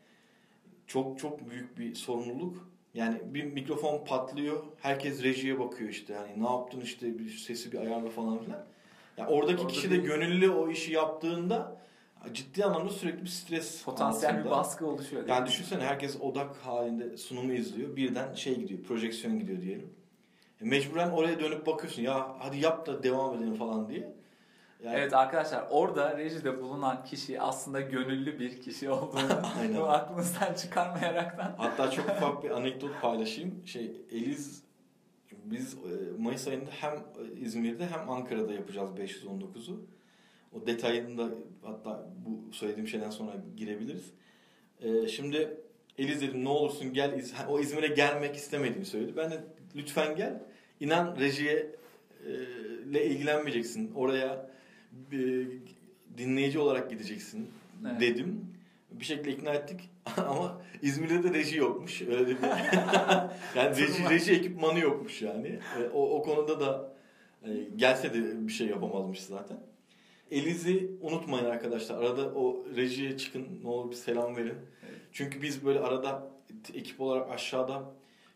[0.86, 2.68] çok çok büyük bir sorumluluk.
[2.94, 6.14] Yani bir mikrofon patlıyor, herkes rejiye bakıyor işte.
[6.14, 8.64] Hani ne yaptın işte bir sesi bir ayarla falan filan.
[9.16, 11.76] Yani oradaki Orada kişi de gönüllü o işi yaptığında
[12.32, 14.50] ciddi anlamda sürekli bir stres Potansiyel bir altında.
[14.56, 15.28] baskı oluşuyor.
[15.28, 17.96] Yani düşünsene herkes odak halinde sunumu izliyor.
[17.96, 19.90] Birden şey gidiyor, projeksiyon gidiyor diyelim.
[20.60, 22.02] E mecburen oraya dönüp bakıyorsun.
[22.02, 24.16] Ya hadi yap da devam edelim falan diye.
[24.84, 29.80] Yani Evet arkadaşlar orada rejide bulunan kişi aslında gönüllü bir kişi olduğunu Aynen.
[29.80, 33.66] aklınızdan çıkarmayaraktan Hatta çok ufak bir anekdot paylaşayım.
[33.66, 34.62] Şey Eliz
[35.44, 35.78] biz e,
[36.18, 36.92] Mayıs ayında hem
[37.40, 39.86] İzmir'de hem Ankara'da yapacağız 519'u.
[40.56, 41.28] O detayını da
[41.62, 44.10] hatta bu söylediğim şeyden sonra girebiliriz.
[44.80, 45.56] E, şimdi
[45.98, 49.12] Eliz dedim ne olursun gel İz- o İzmir'e gelmek istemediğimi söyledi.
[49.16, 49.44] Ben de
[49.76, 50.42] lütfen gel.
[50.80, 51.70] İnan rejiye
[52.26, 52.32] e,
[52.90, 53.92] ile ilgilenmeyeceksin.
[53.94, 54.50] Oraya
[55.12, 55.18] e,
[56.18, 57.48] dinleyici olarak gideceksin
[57.90, 58.00] Evet.
[58.00, 58.44] dedim.
[58.90, 59.80] Bir şekilde ikna ettik
[60.16, 62.02] ama İzmir'de de reji yokmuş.
[62.02, 62.36] Öyle bir
[63.56, 65.48] yani reji, reji ekipmanı yokmuş yani.
[65.48, 66.92] E, o, o konuda da
[67.44, 69.58] e, gelse de bir şey yapamazmış zaten.
[70.30, 71.98] Eliz'i unutmayın arkadaşlar.
[72.02, 74.54] Arada o rejiye çıkın ne olur bir selam verin.
[74.88, 75.00] Evet.
[75.12, 76.30] Çünkü biz böyle arada
[76.74, 77.82] ekip olarak aşağıda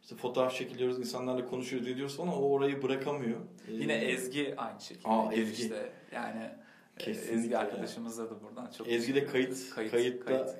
[0.03, 3.41] işte fotoğraf çekiliyoruz, insanlarla konuşuyoruz, ediyoruz falan o orayı bırakamıyor.
[3.69, 5.09] E, Yine Ezgi aynı şekilde.
[5.09, 5.63] Aa, Ezgi.
[5.63, 5.93] işte.
[6.15, 7.65] Yani e, Kesinlikle Ezgi yani.
[7.65, 10.51] arkadaşımıza da buradan çok Ezgi de kayıt, kayıt kayıtta kayıt.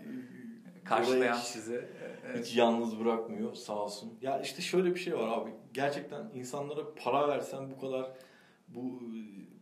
[0.85, 1.85] karşılayan hiç- sizi.
[2.27, 2.47] Evet.
[2.47, 4.13] Hiç yalnız bırakmıyor sağ olsun.
[4.23, 5.51] Ya işte şöyle bir şey var abi.
[5.75, 8.11] Gerçekten insanlara para versen bu kadar
[8.69, 9.01] bu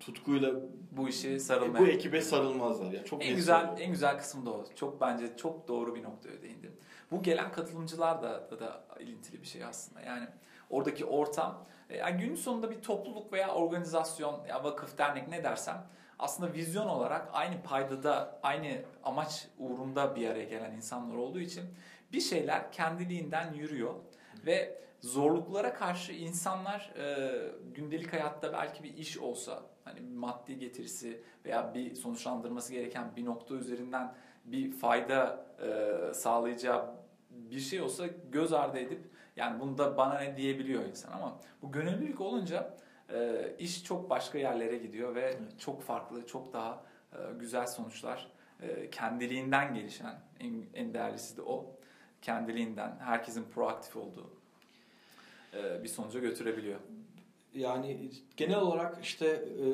[0.01, 0.53] tutkuyla
[0.92, 1.86] bu işi bu sarılmaya.
[1.92, 3.05] ekibe sarılmazlar ya.
[3.05, 3.82] Çok En güzel söylüyorum.
[3.82, 4.64] en güzel kısmı da o.
[4.74, 6.72] Çok bence çok doğru bir noktaya değindin.
[7.11, 10.01] Bu gelen katılımcılar da da, da ilintili bir şey aslında.
[10.01, 10.28] Yani
[10.70, 15.86] oradaki ortam e, yani günün sonunda bir topluluk veya organizasyon ya vakıf dernek ne dersem
[16.18, 21.64] aslında vizyon olarak aynı paydada aynı amaç uğrunda bir araya gelen insanlar olduğu için
[22.12, 23.94] bir şeyler kendiliğinden yürüyor
[24.46, 27.30] ve zorluklara karşı insanlar e,
[27.74, 33.55] gündelik hayatta belki bir iş olsa hani maddi getirisi veya bir sonuçlandırması gereken bir nokta
[33.55, 36.94] üzerinden bir fayda e, sağlayacağı
[37.30, 41.12] bir şey olsa göz ardı edip yani bunda bana ne diyebiliyor insan?
[41.12, 42.74] Ama bu gönüllülük olunca
[43.12, 48.90] e, iş çok başka yerlere gidiyor ve çok farklı, çok daha e, güzel sonuçlar e,
[48.90, 51.74] kendiliğinden gelişen en, en değerlisi de o.
[52.22, 54.38] Kendiliğinden herkesin proaktif olduğu
[55.82, 56.80] bir sonuca götürebiliyor.
[57.55, 59.66] Yani genel olarak işte e,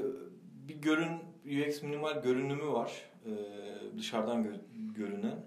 [0.69, 2.93] bir görün UX minimal görünümü var.
[3.27, 3.31] E,
[3.99, 5.45] dışarıdan gö- görünen.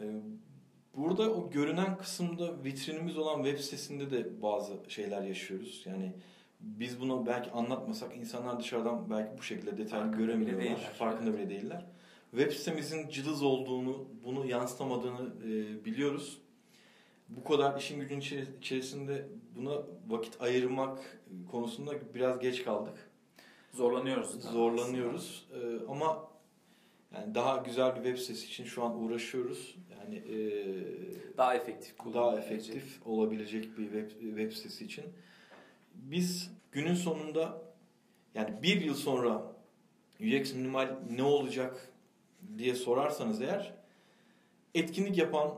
[0.00, 0.04] E,
[0.96, 5.82] Burada o görünen kısımda vitrinimiz olan web sitesinde de bazı şeyler yaşıyoruz.
[5.86, 6.12] Yani
[6.60, 10.60] biz bunu belki anlatmasak insanlar dışarıdan belki bu şekilde detaylı Farkında bile göremiyorlar.
[10.64, 10.92] değiller.
[10.98, 11.86] Farkında bile değiller.
[12.30, 16.38] Web sitemizin cılız olduğunu, bunu yansıtamadığını e, biliyoruz.
[17.28, 18.20] Bu kadar işin gücün
[18.58, 21.20] içerisinde buna vakit ayırmak
[21.50, 23.10] konusunda biraz geç kaldık.
[23.72, 24.42] Zorlanıyoruz.
[24.42, 25.48] Zorlanıyoruz.
[25.54, 26.28] E, ama
[27.14, 29.76] yani daha güzel bir web sitesi için şu an uğraşıyoruz.
[30.00, 30.38] Yani e.
[31.36, 35.04] Daha efektif daha efektif olabilecek bir web, web sitesi için.
[35.94, 37.62] Biz günün sonunda
[38.34, 39.42] yani bir yıl sonra
[40.20, 41.92] UX minimal ne olacak
[42.58, 43.74] diye sorarsanız eğer
[44.74, 45.54] etkinlik yapan,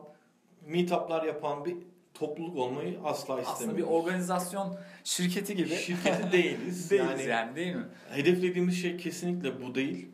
[0.67, 1.77] meetuplar yapan bir
[2.15, 3.49] topluluk olmayı asla istemiyoruz.
[3.49, 5.69] Aslında bir organizasyon şirketi gibi.
[5.69, 6.91] Şirketi değiliz.
[6.91, 7.85] Değiliz yani, yani değil mi?
[8.11, 10.09] hedeflediğimiz şey kesinlikle bu değil.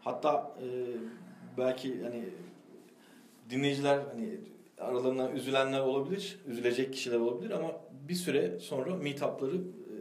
[0.00, 0.66] Hatta e,
[1.58, 2.24] belki hani
[3.50, 4.40] dinleyiciler hani
[4.78, 7.70] aralarından üzülenler olabilir, üzülecek kişiler olabilir ama
[8.08, 9.94] bir süre sonra meetup'ları e,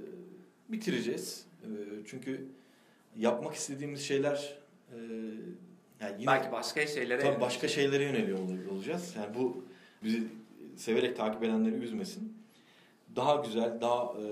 [0.71, 1.45] bitireceğiz.
[1.63, 1.67] E,
[2.05, 2.47] çünkü
[3.15, 4.57] yapmak istediğimiz şeyler
[4.91, 4.97] e,
[6.03, 9.13] yani yine Belki başka şeylere tabii başka şeylere yöneliyor ol- olacağız.
[9.17, 9.63] Yani bu
[10.03, 10.27] bizi
[10.77, 12.37] severek takip edenleri üzmesin.
[13.15, 14.23] Daha güzel, daha e,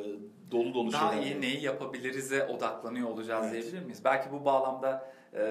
[0.51, 1.26] dolu dolu daha şeyler.
[1.26, 3.53] iyi neyi yapabiliriz'e odaklanıyor olacağız Evet.
[3.63, 4.01] diyebilir miyiz?
[4.05, 5.43] Belki bu bağlamda e,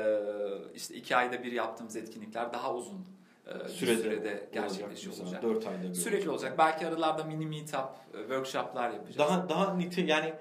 [0.75, 3.07] işte iki ayda bir yaptığımız etkinlikler daha uzun
[3.47, 5.43] e, sürede, sürede gerçekleşiyor mesela, olacak.
[5.43, 5.95] 4 ayda bir.
[5.95, 6.55] Sürekli olacak.
[6.59, 9.19] Belki aralarda mini meetup, e, workshoplar yapacağız.
[9.19, 10.33] Daha daha nite yani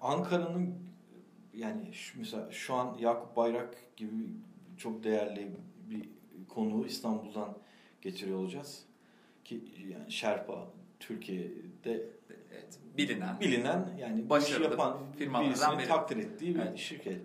[0.00, 0.74] Ankara'nın
[1.54, 4.12] yani şu, mesela şu an Yakup Bayrak gibi
[4.80, 5.48] çok değerli
[5.90, 6.08] bir
[6.48, 7.58] konuğu İstanbul'dan
[8.02, 8.82] getiriyor olacağız.
[9.44, 10.68] Ki yani Şerpa
[11.00, 12.02] Türkiye'de
[12.52, 13.40] evet, bilinen.
[13.40, 15.86] bilinen yani Başarılı yapan firmalardan birisini biri.
[15.88, 16.78] takdir ettiği bir Evet.
[16.78, 17.20] şirket.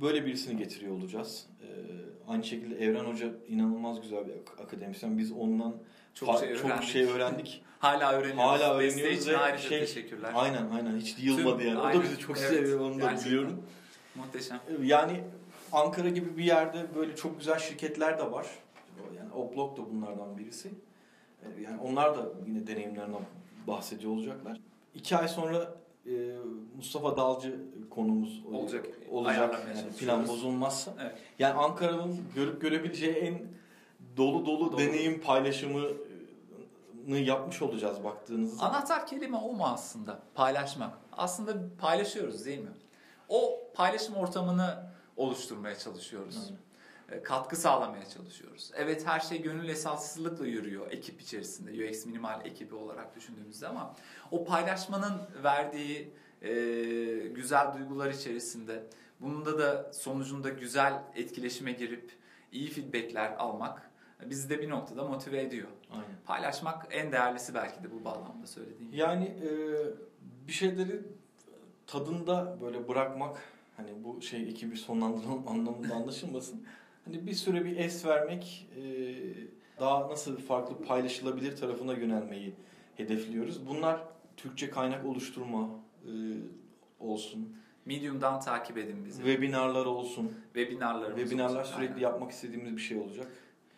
[0.00, 1.46] Böyle birisini getiriyor olacağız.
[1.62, 1.66] Ee,
[2.28, 5.18] aynı şekilde Evren Hoca inanılmaz güzel bir ak- akademisyen.
[5.18, 5.76] Biz ondan
[6.14, 6.88] çok şey çok öğrendik.
[6.88, 7.62] şey öğrendik.
[7.78, 8.42] Hala öğreniyoruz.
[8.42, 10.32] Hala Desteği öğreniyoruz için ve ayrıca şey- teşekkürler.
[10.34, 11.78] Aynen aynen hiç yılmadı Tüm- yani.
[11.78, 12.00] O aynen.
[12.00, 13.62] da bizi çok Evet, seviyor onu da biliyorum.
[14.14, 14.60] Muhteşem.
[14.82, 15.20] Yani
[15.72, 18.46] Ankara gibi bir yerde böyle çok güzel şirketler de var.
[19.16, 20.70] Yani Oblok da bunlardan birisi.
[21.42, 23.20] Ee, Yani onlar da yine deneyimlerinden
[23.66, 24.60] bahsediyor olacaklar.
[24.94, 25.74] İki ay sonra
[26.06, 26.10] e,
[26.76, 27.60] Mustafa Dalcı
[27.90, 28.86] konumuz Olacak.
[29.10, 29.66] olacak.
[29.76, 30.92] Yani plan bozulmazsa.
[31.02, 31.14] Evet.
[31.38, 33.38] Yani Ankara'nın görüp görebileceği en
[34.16, 34.78] dolu dolu, Dolu.
[34.78, 35.92] deneyim paylaşımını
[37.08, 38.64] yapmış olacağız baktığınızda.
[38.64, 40.18] Anahtar kelime o mu aslında?
[40.34, 40.90] Paylaşmak.
[41.12, 42.70] Aslında paylaşıyoruz değil mi?
[43.28, 44.86] O paylaşım ortamını
[45.16, 46.52] oluşturmaya çalışıyoruz.
[47.10, 48.70] E, Katkı sağlamaya çalışıyoruz.
[48.74, 51.88] Evet her şey gönül esaslılıkla yürüyor ekip içerisinde.
[51.88, 53.94] UX minimal ekibi olarak düşündüğümüzde ama
[54.30, 56.10] o paylaşmanın verdiği
[56.42, 56.52] e,
[57.28, 58.82] güzel duygular içerisinde
[59.20, 62.12] bunun da sonucunda güzel etkileşime girip
[62.52, 63.90] iyi feedbackler almak
[64.24, 65.68] bizi de bir noktada motive ediyor.
[65.90, 66.04] Aynen.
[66.26, 69.00] Paylaşmak en değerlisi belki de bu bağlamda söylediğim gibi.
[69.00, 69.48] Yani e,
[70.48, 71.02] bir şeyleri
[71.86, 73.40] tadında böyle bırakmak
[73.76, 76.66] hani bu şey ekibi sonlandıralım anlamında anlaşılmasın.
[77.04, 78.82] Hani bir süre bir es vermek e,
[79.80, 82.54] daha nasıl farklı paylaşılabilir tarafına yönelmeyi
[82.96, 83.66] hedefliyoruz.
[83.66, 84.00] Bunlar
[84.36, 85.70] Türkçe kaynak oluşturma
[86.04, 86.12] e,
[87.00, 89.22] olsun, Medium'dan takip edin bizi.
[89.22, 90.32] webinarlar olsun.
[90.54, 92.02] Webinarlarımız Webinarlar olacak, sürekli aynen.
[92.02, 93.26] yapmak istediğimiz bir şey olacak.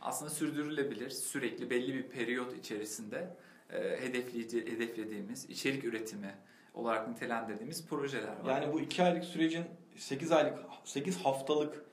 [0.01, 3.37] Aslında sürdürülebilir, sürekli belli bir periyot içerisinde
[3.73, 6.35] e, hedefleyici, hedeflediğimiz, içerik üretimi
[6.75, 8.63] olarak nitelendirdiğimiz projeler var.
[8.63, 9.65] Yani bu iki aylık sürecin
[9.99, 11.85] 8 aylık 8 haftalık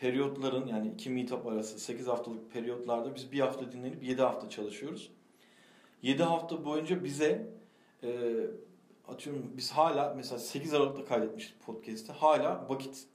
[0.00, 5.10] periyotların yani iki meetup arası 8 haftalık periyotlarda biz bir hafta dinlenip 7 hafta çalışıyoruz.
[6.02, 7.50] 7 hafta boyunca bize
[8.02, 8.10] e,
[9.08, 13.06] atıyorum biz hala mesela 8 Aralık'ta kaydetmiştik podcast'te hala vakit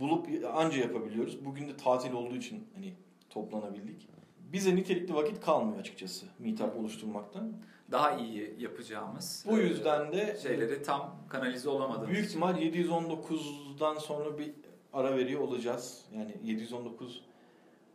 [0.00, 1.44] bulup anca yapabiliyoruz.
[1.44, 2.94] Bugün de tatil olduğu için hani
[3.30, 4.08] toplanabildik.
[4.52, 7.52] Bize nitelikli vakit kalmıyor açıkçası meetup oluşturmaktan.
[7.90, 14.38] Daha iyi yapacağımız Bu e, yüzden de şeyleri tam kanalize olamadığımız Büyük ihtimal 719'dan sonra
[14.38, 14.52] bir
[14.92, 16.04] ara veriyor olacağız.
[16.14, 17.22] Yani 719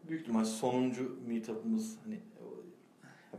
[0.09, 2.19] büyük ihtimal sonuncu meetup'ımız hani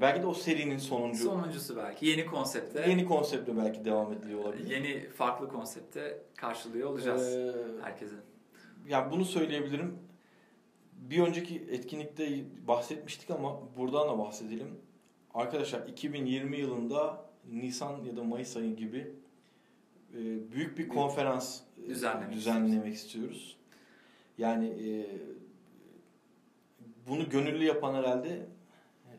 [0.00, 4.70] belki de o serinin sonuncu Sonuncusu belki yeni konsepte, yeni konseptle belki devam ediliyor olabilir.
[4.70, 7.52] yeni farklı konsepte karşılıyor olacağız Ee,
[7.82, 8.14] herkese.
[8.88, 9.98] yani bunu söyleyebilirim.
[11.10, 14.68] Bir önceki etkinlikte bahsetmiştik ama buradan da bahsedelim.
[15.34, 19.14] Arkadaşlar 2020 yılında Nisan ya da Mayıs ayı gibi
[20.14, 23.56] e, büyük bir konferans e, Düzenlemek düzenlemek istiyoruz.
[24.38, 25.06] Yani e,
[27.08, 28.46] bunu gönüllü yapan herhalde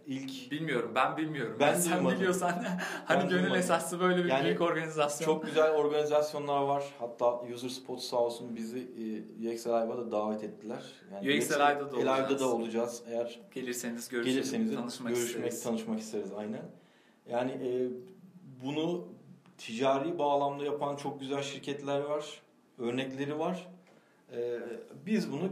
[0.07, 1.57] ilk Bilmiyorum, ben bilmiyorum.
[1.59, 2.17] Ben Sen duymadım.
[2.19, 2.49] biliyorsan
[3.05, 3.59] hani Ben gönül duymadım.
[3.59, 5.25] esaslı böyle bir Yani büyük organizasyon.
[5.25, 6.83] çok güzel organizasyonlar var.
[6.99, 10.83] Hatta User Spot sağ olsun bizi e, UX Live'a da davet ettiler.
[11.21, 12.39] UX Live'da da olacağız.
[12.39, 13.03] da olacağız.
[13.09, 15.63] Eğer Gelirseniz de tanışmak görüşmek, isteriz.
[15.63, 16.61] tanışmak isteriz aynen.
[17.29, 17.87] Yani e,
[18.65, 19.05] bunu
[19.57, 22.41] ticari bağlamda yapan çok güzel şirketler var.
[22.79, 23.67] Örnekleri var.
[24.35, 24.59] E,
[25.05, 25.49] biz bunu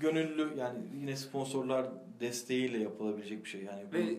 [0.00, 1.86] gönüllü yani yine sponsorlar
[2.20, 3.62] desteğiyle yapılabilecek bir şey.
[3.62, 4.16] Yani bu- Ve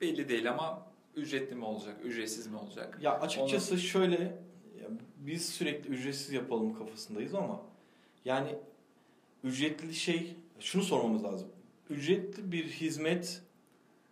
[0.00, 0.86] belli değil ama
[1.16, 2.98] ücretli mi olacak, ücretsiz mi olacak?
[3.02, 4.20] Ya açıkçası şöyle
[4.82, 4.88] ya
[5.18, 7.62] biz sürekli ücretsiz yapalım kafasındayız ama
[8.24, 8.54] yani
[9.44, 11.48] ücretli şey şunu sormamız lazım.
[11.90, 13.42] Ücretli bir hizmet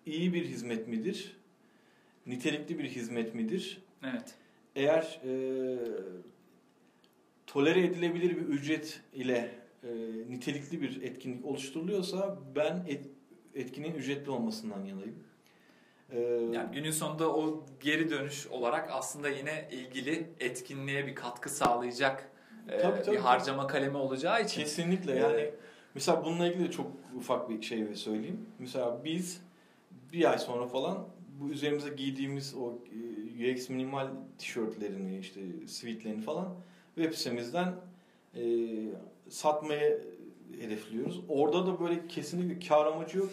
[0.07, 1.37] iyi bir hizmet midir?
[2.27, 3.83] Nitelikli bir hizmet midir?
[4.03, 4.35] Evet.
[4.77, 5.33] Eğer e,
[7.47, 9.55] tolere edilebilir bir ücret ile
[9.85, 9.89] e,
[10.29, 13.07] nitelikli bir etkinlik oluşturuluyorsa ben et,
[13.55, 15.25] etkinin ücretli olmasından yanayım.
[16.11, 16.21] E,
[16.53, 22.33] Yani günün sonunda o geri dönüş olarak aslında yine ilgili etkinliğe bir katkı sağlayacak
[22.69, 25.51] e, Tabii, bir harcama kalemi olacağı için Kesinlikle yani
[25.95, 28.47] Mesela bununla ilgili de çok ufak bir şey söyleyeyim.
[28.59, 29.43] Mesela biz
[30.13, 31.09] bir ay sonra falan
[31.41, 34.07] bu üzerimize giydiğimiz o e, UX minimal
[34.39, 36.55] tişörtlerini işte sweatlerini falan
[36.95, 37.75] web sitemizden
[38.35, 38.43] e,
[39.33, 39.99] satmaya
[40.61, 41.21] hedefliyoruz.
[41.29, 43.31] Orada da böyle kesinlikle kar amacı yok.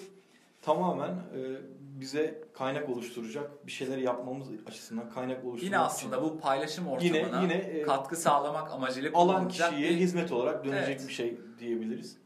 [0.61, 1.39] Tamamen e,
[1.79, 7.17] bize kaynak oluşturacak bir şeyler yapmamız açısından kaynak oluşturmak Yine aslında için bu paylaşım ortamına
[7.17, 9.97] yine, yine, e, katkı sağlamak amacıyla alan kişiye bir...
[9.97, 11.07] hizmet olarak dönecek Evet.
[11.07, 12.17] bir şey diyebiliriz.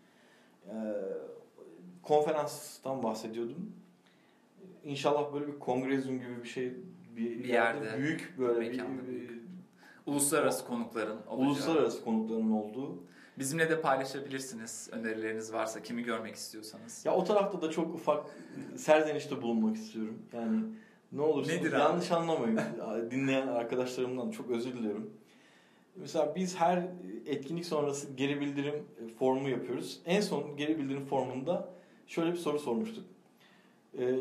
[0.68, 0.74] Ee,
[2.04, 3.72] konferanstan bahsediyordum.
[4.84, 6.74] İnşallah böyle bir kongrezyum gibi bir şey
[7.16, 9.44] bir, Bir yerde, yerde büyük böyle bir, bir- büyük.
[10.06, 11.48] Uluslararası konukların olacağı.
[11.48, 13.04] uluslararası konukların olduğu.
[13.40, 17.06] Bizimle de paylaşabilirsiniz önerileriniz varsa kimi görmek istiyorsanız.
[17.06, 18.26] Ya o tarafta da çok ufak
[18.78, 20.20] serzenişte bulunmak istiyorum.
[20.34, 20.64] Yani
[21.12, 21.82] ne olursa Nedir abi?
[21.82, 22.60] yanlış anlamayın.
[23.12, 25.10] Dinleyen arkadaşlarımdan çok özür diliyorum.
[25.96, 26.88] Mesela biz her
[27.26, 28.86] etkinlik sonrası geri bildirim
[29.20, 30.02] formu yapıyoruz.
[30.06, 31.70] En son geri bildirim formunda
[32.08, 33.04] şöyle bir soru sormuştuk.
[33.98, 34.16] Ee,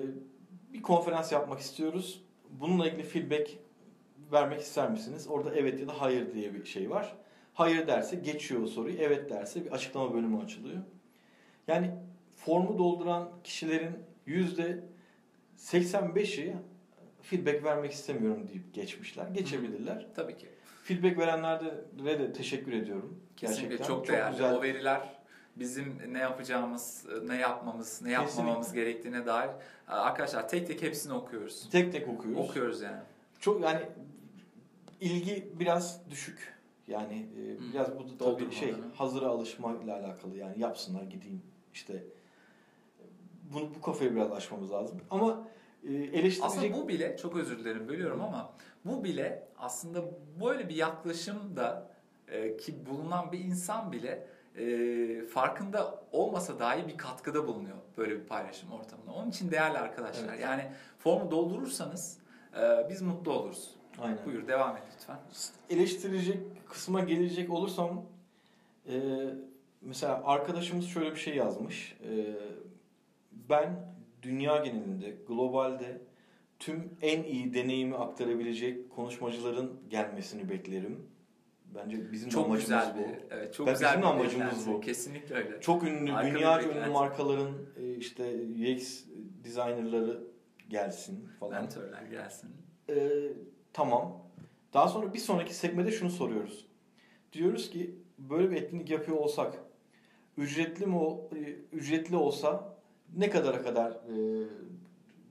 [0.72, 2.24] bir konferans yapmak istiyoruz.
[2.50, 3.50] Bununla ilgili feedback
[4.32, 5.26] vermek ister misiniz?
[5.28, 7.16] Orada evet ya da hayır diye bir şey var.
[7.62, 8.96] Hayır derse geçiyor o soruyu.
[8.98, 10.82] Evet derse bir açıklama bölümü açılıyor.
[11.68, 11.90] Yani
[12.36, 13.96] formu dolduran kişilerin
[14.26, 14.84] yüzde
[15.58, 16.56] 85'i
[17.22, 19.28] feedback vermek istemiyorum deyip geçmişler.
[19.28, 20.06] Geçebilirler.
[20.16, 20.48] Tabii ki.
[20.82, 23.20] Feedback verenlere de teşekkür ediyorum.
[23.36, 23.94] Kesinlikle Gerçekten.
[23.94, 24.30] çok değerli.
[24.32, 24.54] güzel.
[24.54, 25.22] O veriler
[25.56, 28.90] bizim ne yapacağımız, ne yapmamız, ne yapmamamız Kesinlikle.
[28.90, 29.50] gerektiğine dair
[29.88, 31.68] arkadaşlar tek tek hepsini okuyoruz.
[31.70, 32.48] Tek tek okuyoruz.
[32.48, 33.00] Okuyoruz yani.
[33.40, 33.80] Çok yani
[35.00, 36.51] ilgi biraz düşük.
[36.89, 40.37] Yani e, biraz bu da tabii şey hazıra alışmayla alakalı.
[40.37, 41.43] Yani yapsınlar gideyim
[41.74, 42.05] işte
[43.53, 45.01] bunu bu kafayı biraz aşmamız lazım.
[45.11, 45.49] Ama
[45.85, 48.53] e, eleştirecek Aslında bu bile, çok özür dilerim bölüyorum ama
[48.85, 50.05] bu bile aslında
[50.45, 51.91] böyle bir yaklaşım da
[52.28, 54.26] e, ki bulunan bir insan bile
[54.57, 59.12] e, farkında olmasa dahi bir katkıda bulunuyor böyle bir paylaşım ortamına.
[59.12, 60.28] Onun için değerli arkadaşlar.
[60.28, 60.43] Evet.
[60.43, 62.18] Yani formu doldurursanız
[62.57, 63.82] e, biz mutlu oluruz.
[63.99, 64.18] Aynen.
[64.26, 65.16] Buyur devam et lütfen.
[65.70, 66.38] eleştirecek
[66.68, 68.05] kısma gelecek olursam
[68.88, 68.95] e,
[69.82, 71.97] mesela arkadaşımız şöyle bir şey yazmış.
[72.05, 72.11] E,
[73.49, 76.01] ben dünya genelinde, globalde
[76.59, 81.07] tüm en iyi deneyimi aktarabilecek konuşmacıların gelmesini beklerim.
[81.74, 82.99] Bence bizim Çok amacımız güzel bu.
[82.99, 84.80] bir, evet çok Ben- güzel bizim bir amacımız bu.
[84.80, 85.61] Kesinlikle öyle.
[85.61, 89.05] Çok ünlü, bir dünya ünlü markaların e, işte UX
[89.45, 90.20] designerları
[90.68, 91.62] gelsin falan.
[91.62, 92.51] Mentörler gelsin.
[92.88, 93.09] Ee,
[93.72, 94.22] tamam.
[94.74, 96.66] Daha sonra bir sonraki sekmede şunu soruyoruz.
[97.32, 99.54] Diyoruz ki böyle bir etkinlik yapıyor olsak
[100.36, 101.38] ücretli mi e,
[101.76, 102.74] ücretli olsa
[103.16, 104.46] ne kadara kadar e,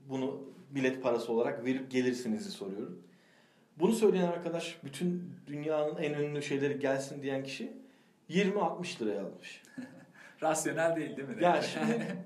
[0.09, 3.01] bunu bilet parası olarak verip gelirsinizi soruyorum.
[3.79, 7.73] Bunu söyleyen arkadaş bütün dünyanın en ünlü şeyleri gelsin diyen kişi
[8.29, 9.63] 20-60 liraya almış.
[10.41, 11.35] Rasyonel değil değil mi?
[11.41, 12.17] Yani şimdi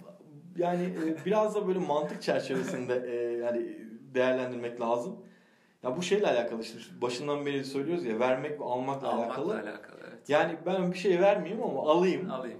[0.57, 3.78] yani e, biraz da böyle mantık çerçevesinde e, yani
[4.13, 5.16] değerlendirmek lazım.
[5.86, 9.54] Ya bu şeyle alakalı işte başından beri söylüyoruz ya vermek ve almakla, Almakla alakalı.
[9.54, 9.98] alakalı.
[10.10, 10.30] evet.
[10.30, 12.32] Yani ben bir şey vermeyeyim ama alayım.
[12.32, 12.60] Alayım.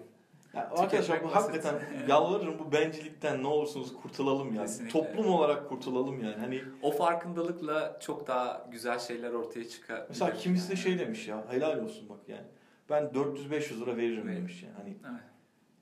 [0.54, 1.76] Ya arkadaşlar bu hakikaten
[2.10, 4.66] yalvarırım bu bencillikten ne olursunuz kurtulalım yani.
[4.68, 5.00] Kesinlikle.
[5.00, 6.36] Toplum olarak kurtulalım yani.
[6.36, 10.06] Hani O farkındalıkla çok daha güzel şeyler ortaya çıkar.
[10.10, 12.48] mesela kimisi de şey demiş ya helal olsun bak yani.
[12.90, 14.38] Ben 400-500 lira veririm Evet.
[14.38, 14.74] demiş yani.
[14.78, 14.98] Hani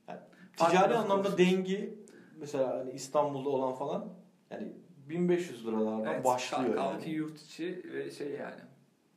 [0.10, 0.22] Evet.
[0.58, 1.38] ticari Farkındalık anlamda olsun.
[1.38, 1.94] dengi
[2.40, 4.06] mesela hani İstanbul'da olan falan
[4.52, 4.74] yani
[5.10, 7.04] 1500 liralardan Evet, başlıyor kal- yani.
[7.04, 8.62] ki yurt içi ve şey yani.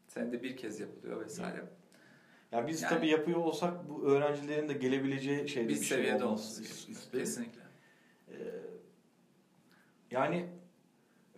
[0.08, 1.64] Senede bir kez yapılıyor vesaire.
[2.52, 6.24] Yani biz Yani- tabii yapıyor olsak bu öğrencilerin de gelebileceği şeyde Bir bir şey seviyede
[6.24, 7.04] olması istiyorum.
[7.12, 7.60] Kesinlikle.
[8.28, 8.34] Ee,
[10.10, 10.46] yani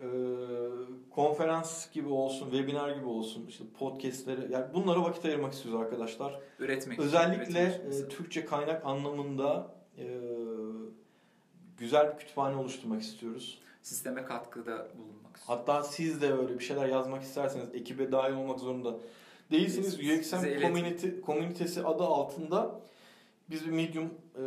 [0.01, 0.07] e,
[1.09, 6.39] konferans gibi olsun, webinar gibi olsun, işte podcastleri, yani bunlara vakit ayırmak istiyoruz arkadaşlar.
[6.59, 8.07] Üretmek Özellikle üretim için e.
[8.09, 10.19] Türkçe kaynak anlamında e,
[11.77, 13.61] güzel bir kütüphane oluşturmak istiyoruz.
[13.81, 15.65] Sisteme katkıda bulunmak istiyoruz.
[15.67, 18.95] Hatta siz de öyle bir şeyler yazmak isterseniz ekibe dahil olmak zorunda
[19.51, 19.99] değilsiniz.
[19.99, 20.61] Bize UXM.
[20.61, 22.81] Community, komünitesi adı altında
[23.49, 24.43] biz bir Medium e,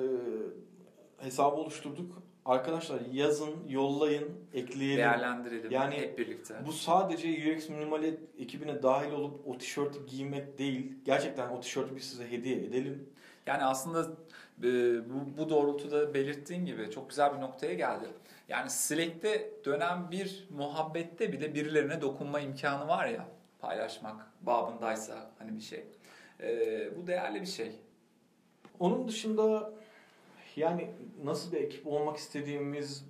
[1.24, 2.21] hesabı oluşturduk.
[2.46, 4.98] Arkadaşlar yazın, yollayın, ekleyelim.
[4.98, 6.54] Değerlendirelim Yani hep birlikte.
[6.66, 8.04] Bu sadece UX Minimal
[8.38, 10.92] ekibine dahil olup o tişörtü giymek değil.
[11.04, 13.08] Gerçekten o tişörtü biz size hediye edelim.
[13.46, 14.10] Yani aslında
[14.62, 14.68] e,
[15.10, 18.04] bu, bu doğrultuda belirttiğin gibi çok güzel bir noktaya geldi.
[18.48, 23.26] Yani Slack'te dönen bir muhabbette bile birilerine dokunma imkanı var ya
[23.60, 25.84] paylaşmak babındaysa hani bir şey.
[26.40, 26.48] E,
[26.96, 27.72] bu değerli bir şey.
[28.80, 29.72] Onun dışında
[30.56, 30.90] yani
[31.24, 33.06] nasıl bir ekip olmak istediğimiz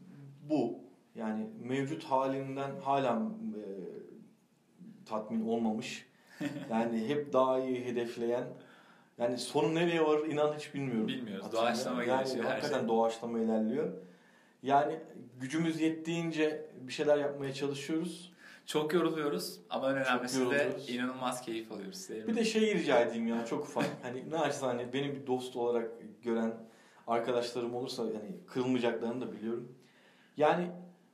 [0.48, 0.78] bu.
[1.14, 3.22] Yani mevcut halinden hala
[3.56, 3.62] e,
[5.06, 6.06] tatmin olmamış.
[6.70, 8.44] Yani hep daha iyi hedefleyen
[9.18, 11.08] Yani sonu nereye varır inan hiç bilmiyorum.
[11.08, 11.46] Bilmiyoruz.
[11.46, 11.62] Aslında.
[11.62, 12.88] Doğaçlama yani gelişiyor her şey.
[12.88, 13.92] doğaçlama ilerliyor.
[14.62, 14.98] Yani
[15.40, 18.32] gücümüz yettiğince bir şeyler yapmaya çalışıyoruz.
[18.66, 22.08] Çok yoruluyoruz ama en önemlisi de inanılmaz keyif alıyoruz.
[22.10, 23.86] Bir de şey rica edeyim ya çok ufak.
[24.02, 25.90] Hani naçizane beni bir dost olarak
[26.22, 26.54] gören
[27.06, 29.78] arkadaşlarım olursa yani kırılmayacaklarını da biliyorum.
[30.36, 30.70] Yani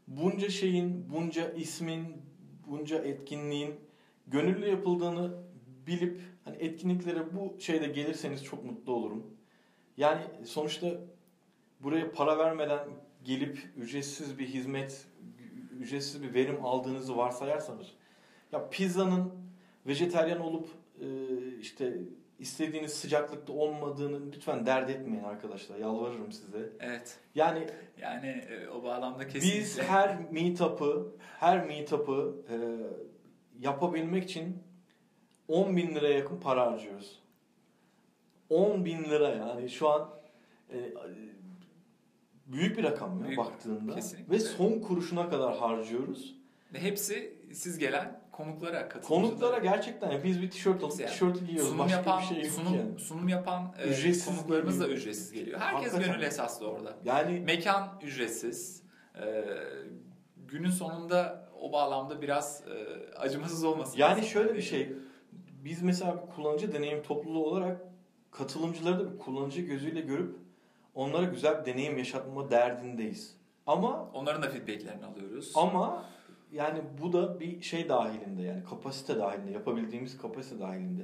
[0.07, 2.16] bunca şeyin, bunca ismin,
[2.66, 3.74] bunca etkinliğin
[4.26, 5.43] gönüllü yapıldığını
[5.86, 9.26] bilip hani etkinliklere bu şeyde gelirseniz çok mutlu olurum.
[9.97, 11.01] Yani sonuçta
[11.80, 12.89] buraya para vermeden
[13.24, 15.07] gelip ücretsiz bir hizmet,
[15.80, 17.86] ücretsiz bir verim aldığınızı varsayarsanız
[18.53, 19.32] ya pizzanın
[19.86, 20.68] vejeteryan olup
[21.61, 21.99] işte
[22.39, 25.76] istediğiniz sıcaklıkta olmadığını lütfen dert etmeyin arkadaşlar.
[25.78, 26.72] Yalvarırım size.
[26.80, 27.18] Evet.
[27.34, 27.66] Yani
[28.01, 29.61] Yani e, o bağlamda kesinlikle.
[29.61, 32.57] biz her meetup'ı her meetup'ı e,
[33.61, 34.62] yapabilmek için
[35.49, 37.18] 10 bin liraya yakın para harcıyoruz.
[38.51, 40.11] 10 bin lira yani şu an
[40.72, 40.76] e,
[42.47, 44.34] büyük bir rakam ya Büyük, baktığında kesinlikle.
[44.34, 46.34] ve son kuruşuna kadar harcıyoruz.
[46.74, 49.28] Ve hepsi siz gelen konuklara katılımcılara.
[49.30, 51.68] Konuklara gerçekten biz bir tişört alıp Yani tişört giyiyoruz.
[51.70, 52.99] sunum Başka yapan, bir şey yok sunum, yani.
[52.99, 54.99] sunum yapan e, konuklarımız da geliyor.
[55.01, 55.61] ücretsiz geliyor.
[55.61, 56.12] Herkes Hakikaten.
[56.12, 56.97] gönül esaslı orada.
[57.05, 58.82] Yani Mekan ücretsiz.
[59.22, 59.45] E,
[60.36, 63.99] günün sonunda o bağlamda biraz e, acımasız olmasın.
[63.99, 64.24] yani lazım.
[64.24, 64.93] şöyle bir şey.
[65.64, 67.80] Biz mesela bir kullanıcı deneyim topluluğu olarak
[68.30, 70.36] katılımcıları da bir kullanıcı gözüyle görüp
[70.95, 73.39] onlara güzel bir deneyim yaşatma derdindeyiz.
[73.66, 75.53] Ama Onların da feedbacklerini alıyoruz.
[75.55, 76.05] ama
[76.53, 81.03] yani bu da bir şey dahilinde yani kapasite dahilinde yapabildiğimiz kapasite dahilinde.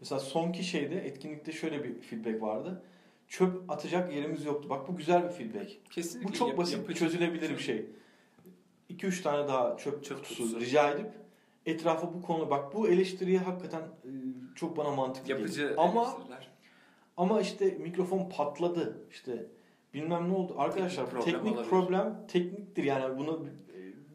[0.00, 2.82] Mesela sonki şeyde etkinlikte şöyle bir feedback vardı.
[3.28, 4.70] Çöp atacak yerimiz yoktu.
[4.70, 5.90] Bak bu güzel bir feedback.
[5.90, 7.86] Kesinlikle Bu çok yap- basit, yapıcı- çözülebilir bir şey.
[8.90, 10.60] 2-3 tane daha çöp, Çöp kutusu, kutusu.
[10.60, 11.06] rica edip
[11.66, 14.10] etrafa bu konu bak bu eleştiriye hakikaten e,
[14.54, 15.74] çok bana mantıklı Yapıcı geliyor.
[15.78, 16.18] Ama
[17.16, 19.06] ama işte mikrofon patladı.
[19.10, 19.46] İşte
[19.94, 20.54] bilmem ne oldu.
[20.58, 22.28] Arkadaşlar Teknik teknik problem problem, olabilir.
[22.28, 23.46] tekniktir yani bunu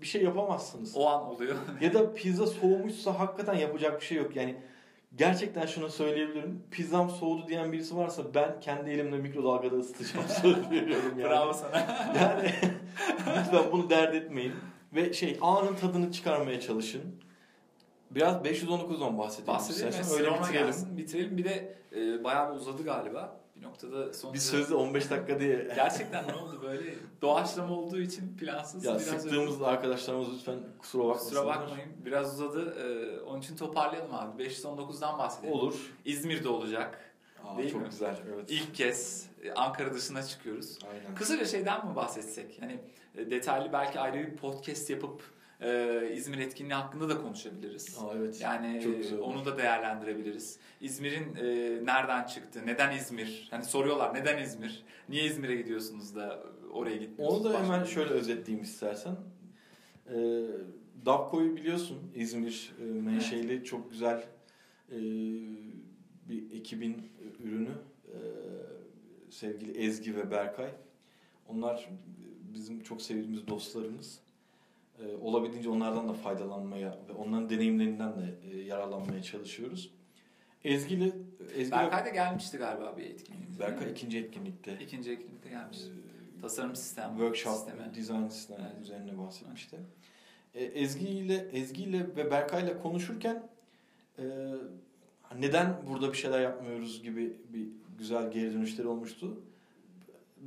[0.02, 0.98] bir şey yapamazsınız.
[0.98, 1.56] O an oluyor.
[1.82, 4.36] Ya da pizza soğumuşsa hakikaten yapacak bir şey yok.
[4.36, 4.56] Yani
[5.16, 6.64] gerçekten şunu söyleyebilirim.
[6.72, 11.30] Pizzam soğudu diyen birisi varsa ben kendi elimle mikrodalgada ısıtacağım söz veriyorum yani.
[11.30, 11.88] Bravo sana.
[12.22, 12.52] Yani
[13.40, 14.54] lütfen bunu dert etmeyin.
[14.94, 17.02] Ve şey anın tadını çıkarmaya çalışın.
[18.12, 19.54] Biraz 519'dan bahsedelim.
[19.54, 19.94] Bahsedelim.
[20.14, 20.66] Öyle bitirelim.
[20.66, 20.98] gelsin.
[20.98, 21.38] Bitirelim.
[21.38, 23.41] Bir de e, bayağı bir uzadı galiba.
[23.62, 24.34] Bir noktada sonuçta...
[24.34, 25.72] Bir sözde 15 dakika diye.
[25.76, 26.94] Gerçekten ne oldu böyle?
[27.22, 31.10] Doğaçlama olduğu için plansız Ya biraz sıktığımız arkadaşlarımız lütfen kusura öyle.
[31.14, 31.44] bakmasınlar.
[31.44, 31.92] Kusura bakmayın.
[32.06, 32.76] Biraz uzadı.
[32.80, 34.44] Ee, onun için toparlayalım abi.
[34.44, 35.54] 519'dan bahsedelim.
[35.54, 35.94] Olur.
[36.06, 37.00] İzmir'de olacak.
[37.44, 37.88] Aa, Değil çok mi?
[37.90, 38.18] güzel.
[38.34, 38.52] Evet.
[38.52, 40.80] İlk kez e, Ankara dışına çıkıyoruz.
[40.92, 41.16] Aynen.
[41.16, 42.58] Kısaca şeyden mi bahsetsek?
[42.62, 42.80] Hani
[43.18, 45.22] e, detaylı belki ayrı bir podcast yapıp
[45.62, 47.98] e, İzmir etkinliği hakkında da konuşabiliriz.
[48.00, 48.42] Aa, evet.
[48.42, 50.60] Yani e, onu da değerlendirebiliriz.
[50.82, 51.46] İzmir'in e,
[51.86, 52.62] nereden çıktı?
[52.66, 53.48] Neden İzmir?
[53.52, 54.84] Hani soruyorlar neden İzmir?
[55.10, 57.46] Niye İzmir'e gidiyorsunuz da oraya gitmiyorsunuz?
[57.46, 59.16] Onu da hemen şöyle özetleyeyim istersen.
[60.10, 60.46] Ee,
[61.06, 64.24] Davko'yu biliyorsun İzmir e, menşeli çok güzel
[64.92, 64.98] e,
[66.30, 67.12] bir ekibin
[67.44, 67.72] ürünü
[68.08, 68.18] e,
[69.30, 70.70] sevgili Ezgi ve Berkay.
[71.48, 71.90] Onlar
[72.54, 74.20] bizim çok sevdiğimiz dostlarımız.
[75.02, 79.92] E, olabildiğince onlardan da faydalanmaya ve onların deneyimlerinden de e, yararlanmaya çalışıyoruz.
[80.64, 81.12] Ezgi ile
[81.56, 83.60] Ezgi Berkay da gelmişti galiba bir etkinliğe.
[83.60, 85.78] Berkay ikinci etkinlikte İkinci etkinlikte gelmiş.
[86.38, 87.12] e, Tasarım sistemi.
[87.12, 87.96] workshop, sistemi.
[87.96, 88.82] design sistemi Evet.
[88.82, 89.78] üzerine bahsetmişti.
[90.56, 93.50] E, Ezgi ile Ezgi ile ve Berkay ile konuşurken
[94.20, 94.24] e,
[95.40, 99.42] neden burada bir şeyler yapmıyoruz gibi bir güzel geri dönüşleri olmuştu.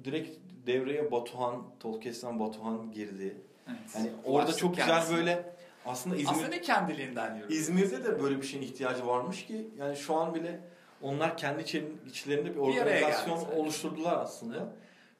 [0.04, 3.36] Direkt devreye Batuhan, Tolkes'ten Batuhan girdi.
[3.68, 3.78] Evet.
[3.96, 5.16] Yani orada Ulaştık çok güzel kendisine.
[5.16, 5.54] böyle
[5.86, 7.54] aslında İzmir Aslında kendiliğinden yürüdü.
[7.54, 10.60] İzmir'de de böyle bir şeyin ihtiyacı varmış ki yani şu an bile
[11.02, 11.62] onlar kendi
[12.06, 13.54] içlerinde bir Bir organizasyon geldi.
[13.56, 14.56] oluşturdular aslında.
[14.56, 14.66] Evet.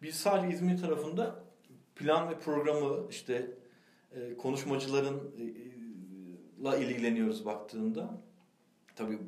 [0.02, 1.34] Biz sadece İzmir tarafında
[1.96, 3.50] plan ve programı işte
[4.16, 8.10] e, konuşmacıların e, e, la ilgileniyoruz baktığında.
[8.96, 9.18] Tabii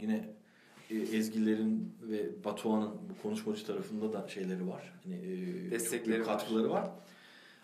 [0.00, 0.28] yine
[0.90, 4.92] Ezgilerin ve Batuhan'ın konuşmacı tarafında da şeyleri var.
[5.04, 5.12] Çok
[5.70, 6.38] Destekleri büyük var.
[6.38, 6.90] katkıları var.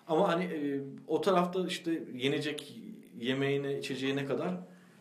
[0.08, 2.76] Ama hani e, o tarafta işte yenecek
[3.18, 4.54] yemeğine, içeceğine kadar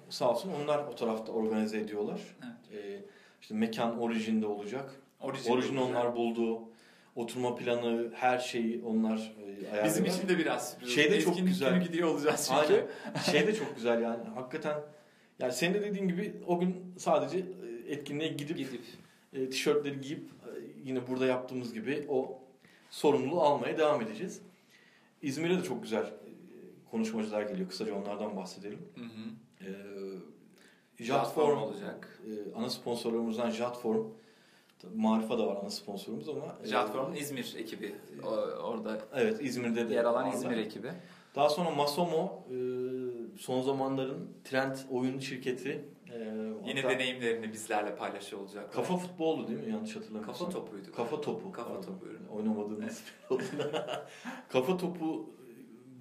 [0.09, 2.21] sağ olsun onlar o tarafta organize ediyorlar.
[2.43, 2.83] Evet.
[2.83, 2.99] E,
[3.41, 4.95] işte mekan orijinde olacak.
[5.21, 6.61] Orijin Orijin onlar buldu.
[7.15, 9.85] Oturma planı, her şeyi onlar e, ayarlıyorlar.
[9.85, 10.77] Bizim için de biraz.
[10.87, 11.83] Şey de çok güzel.
[11.83, 12.73] gidiyor olacağız çünkü.
[13.05, 13.19] Aynen.
[13.31, 14.23] Şey de çok güzel yani.
[14.35, 14.75] Hakikaten
[15.39, 18.81] yani senin de dediğin gibi o gün sadece e, etkinliğe gidip, Gidip.
[19.33, 20.49] e, tişörtleri giyip e,
[20.83, 22.39] yine burada yaptığımız gibi o
[22.89, 24.41] sorumluluğu almaya devam edeceğiz.
[25.21, 26.11] İzmir'e de çok güzel e,
[26.91, 27.69] konuşmacılar geliyor.
[27.69, 28.79] Kısaca onlardan bahsedelim.
[28.95, 29.67] Hı hı.
[30.99, 32.21] E, Jatform olacak.
[32.27, 34.05] e, ana sponsorlarımızdan Jatform.
[34.95, 36.57] Marifa da var ana sponsorumuz ama.
[36.63, 38.29] e, Jatform'un İzmir ekibi o-
[38.63, 40.37] orada Evet İzmir'de de yer alan varlar.
[40.37, 40.91] İzmir ekibi.
[41.35, 42.55] Daha sonra Masomo e,
[43.37, 45.85] son zamanların trend oyun şirketi.
[46.13, 46.17] E,
[46.65, 48.73] Yine hatta deneyimlerini bizlerle paylaşıyor olacak.
[48.73, 49.71] Kafa futboldu değil mi?
[49.71, 50.49] Yanlış hatırlamıyorsam.
[50.49, 50.91] Kafa topuydu.
[50.91, 51.51] Kafa topu.
[51.51, 51.81] Kafa pardon.
[51.81, 52.27] topu ürünü.
[52.29, 53.43] Oynamadığımız oldu.
[54.49, 55.29] Kafa topu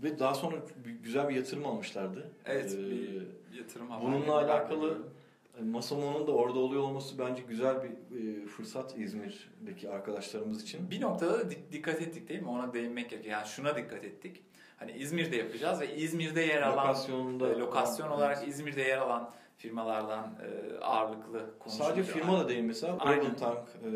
[0.02, 0.56] ve daha sonra
[1.02, 2.30] güzel bir yatırım almışlardı.
[2.46, 3.26] Evet, Ee, bir
[3.58, 5.10] yatırım bununla alakalı biliyorum.
[5.64, 10.90] Masamo'nun da orada oluyor olması bence güzel bir e, fırsat İzmir'deki arkadaşlarımız için.
[10.90, 12.48] Bir noktada da dik- dikkat ettik değil mi?
[12.48, 13.32] Ona değinmek gerekiyor.
[13.32, 14.42] Yani şuna dikkat ettik.
[14.76, 18.16] Hani İzmir'de yapacağız ve İzmir'de yer alan Lokasyonunda e, lokasyon Evet.
[18.18, 19.30] olarak İzmir'de yer alan
[19.60, 21.96] firmalardan e, ağırlıklı konuşulacak.
[21.96, 22.98] Sadece firma da değil mesela.
[23.00, 23.88] Dragon Tank e,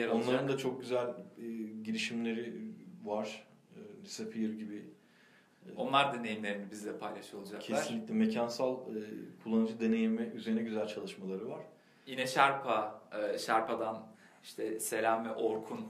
[0.00, 0.48] yer onların alacak.
[0.48, 1.42] da çok güzel e,
[1.84, 2.54] girişimleri
[3.04, 3.46] var.
[3.76, 4.84] E, Disappear gibi.
[5.66, 7.78] E, Onlar deneyimlerini bizle paylaşıyor olacaklar.
[7.78, 9.00] Kesinlikle mekansal e,
[9.44, 11.60] kullanıcı deneyimi üzerine güzel çalışmaları var.
[12.06, 13.00] Yine Şerpa,
[13.34, 14.06] e, Şerpa'dan
[14.42, 15.80] işte Selam ve Orkun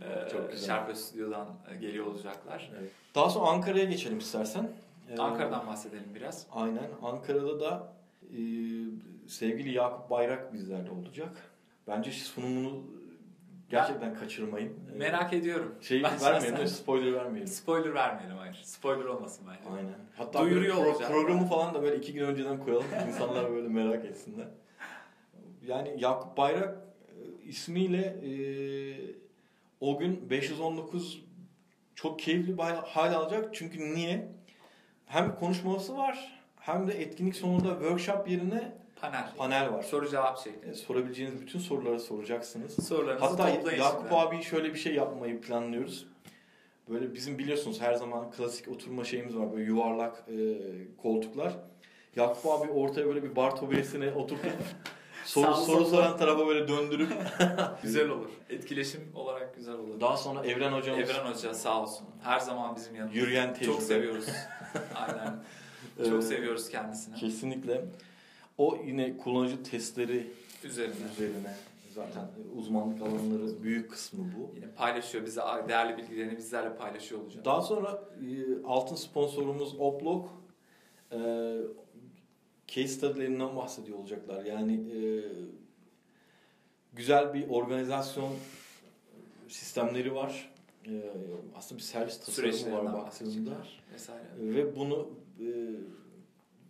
[0.00, 0.66] e, Çok güzel.
[0.66, 2.70] Şerpa Stüdyo'dan e, geliyor olacaklar.
[2.80, 2.90] Evet.
[3.14, 4.70] Daha sonra Ankara'ya geçelim istersen.
[5.10, 6.46] Ee, Ankara'dan bahsedelim biraz.
[6.52, 6.88] Aynen.
[7.02, 7.92] Ankara'da da
[8.32, 8.40] e,
[9.28, 11.36] sevgili Yakup Bayrak bizlerle olacak.
[11.88, 12.84] Bence sunumunu
[13.68, 14.72] gerçekten kaçırmayın.
[14.94, 15.74] Ee, Merak ediyorum.
[15.80, 16.68] Şeyi Ben vermeyelim, mi?
[16.68, 17.46] spoiler vermeyelim.
[17.48, 18.60] Spoiler vermeyelim hayır.
[18.64, 19.70] Spoiler olmasın bence.
[19.76, 19.94] Aynen.
[20.16, 21.10] Hatta Duyuruyor pro- olacak.
[21.10, 22.86] programı falan da böyle iki gün önceden koyalım.
[23.08, 24.46] insanlar böyle merak etsinler.
[25.66, 26.78] Yani Yakup Bayrak
[27.08, 28.32] e, ismiyle e,
[29.80, 31.24] o gün 519
[31.94, 33.54] çok keyifli bir hal alacak.
[33.54, 34.28] Çünkü niye?
[35.06, 36.39] Hem konuşması var
[36.74, 39.28] hem de etkinlik sonunda workshop yerine Panel.
[39.36, 39.82] panel var.
[39.82, 40.74] Soru cevap şeklinde.
[40.74, 42.86] Sorabileceğiniz bütün soruları soracaksınız.
[42.88, 44.14] Sorularınızı Hatta toplayın Yakup şimdi.
[44.14, 46.06] abi şöyle bir şey yapmayı planlıyoruz.
[46.88, 49.52] Böyle bizim biliyorsunuz her zaman klasik oturma şeyimiz var.
[49.52, 50.36] Böyle yuvarlak e,
[51.02, 51.52] koltuklar.
[52.16, 54.52] Yakup abi ortaya böyle bir bar taburesine oturtup
[55.24, 57.12] soru, soru soran tarafa böyle döndürüp
[57.82, 58.28] Güzel olur.
[58.50, 60.00] Etkileşim olarak güzel olur.
[60.00, 62.06] daha sonra Evren hocamız Evren Hoca sağ olsun.
[62.22, 63.18] Her zaman bizim yanımızda.
[63.20, 63.72] yürüyen tecrübe.
[63.72, 64.26] Çok seviyoruz.
[64.94, 65.34] Aynen.
[66.00, 67.14] Ee, Çok seviyoruz kendisini.
[67.16, 67.84] Kesinlikle.
[68.58, 70.30] O yine kullanıcı testleri
[70.64, 70.94] Üzerine.
[71.12, 71.54] üzerine
[71.94, 74.54] zaten uzmanlık alanları büyük kısmı bu.
[74.56, 77.44] Yine paylaşıyor bize değerli bilgilerini bizlerle paylaşıyor olacak.
[77.44, 80.28] Daha sonra e, altın sponsorumuz Oplog
[81.12, 81.18] e,
[82.66, 84.44] case study'lerinden bahsediyor olacaklar.
[84.44, 84.98] Yani e,
[86.92, 88.32] güzel bir organizasyon
[89.48, 90.52] sistemleri var.
[90.86, 91.02] E,
[91.56, 94.24] aslında bir servis tasarımı var bahsedecekler vesaire.
[94.38, 95.08] Ve bunu
[95.40, 95.50] e,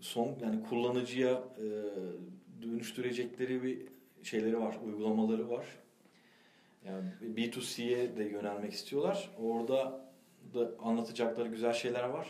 [0.00, 1.66] son yani kullanıcıya e,
[2.62, 3.78] dönüştürecekleri bir
[4.22, 5.66] şeyleri var, uygulamaları var.
[6.86, 9.30] Yani B2C'ye de yönelmek istiyorlar.
[9.42, 10.00] Orada
[10.54, 12.28] da anlatacakları güzel şeyler var.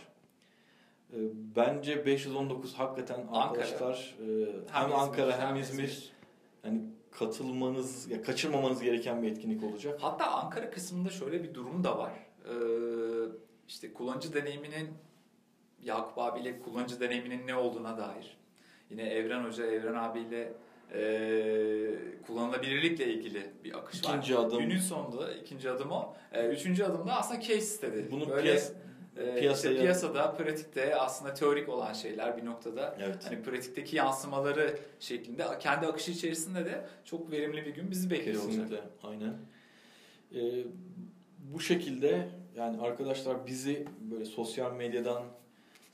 [1.12, 1.18] E,
[1.56, 3.42] bence 519 hakikaten Ankara.
[3.42, 4.26] arkadaşlar e,
[4.70, 6.12] hem, İzmir, Ankara hem İzmir
[6.64, 6.80] yani
[7.10, 9.98] katılmanız ya kaçırmamanız gereken bir etkinlik olacak.
[10.02, 12.12] Hatta Ankara kısmında şöyle bir durum da var.
[12.44, 12.52] Ee,
[13.68, 14.88] işte kullanıcı deneyiminin
[15.84, 18.36] Yakup abiyle kullanıcı deneyiminin ne olduğuna dair.
[18.90, 20.52] Yine Evren Hoca, Evren abiyle
[20.94, 21.00] e,
[22.26, 24.08] kullanılabilirlikle ilgili bir akış var.
[24.10, 24.58] İkinci adım.
[24.58, 26.14] Günün sonunda ikinci adım o.
[26.32, 28.10] E, üçüncü adımda aslında case study.
[28.10, 28.72] Bunu Böyle, piyas-
[29.16, 33.16] e, piyasaya- işte piyasada, pratikte aslında teorik olan şeyler bir noktada Evet.
[33.26, 38.68] hani pratikteki yansımaları şeklinde kendi akışı içerisinde de çok verimli bir gün bizi bekliyor olacak.
[38.68, 39.34] Kesinlikle, aynen.
[40.34, 40.64] Ee,
[41.38, 45.22] bu şekilde yani arkadaşlar bizi böyle sosyal medyadan,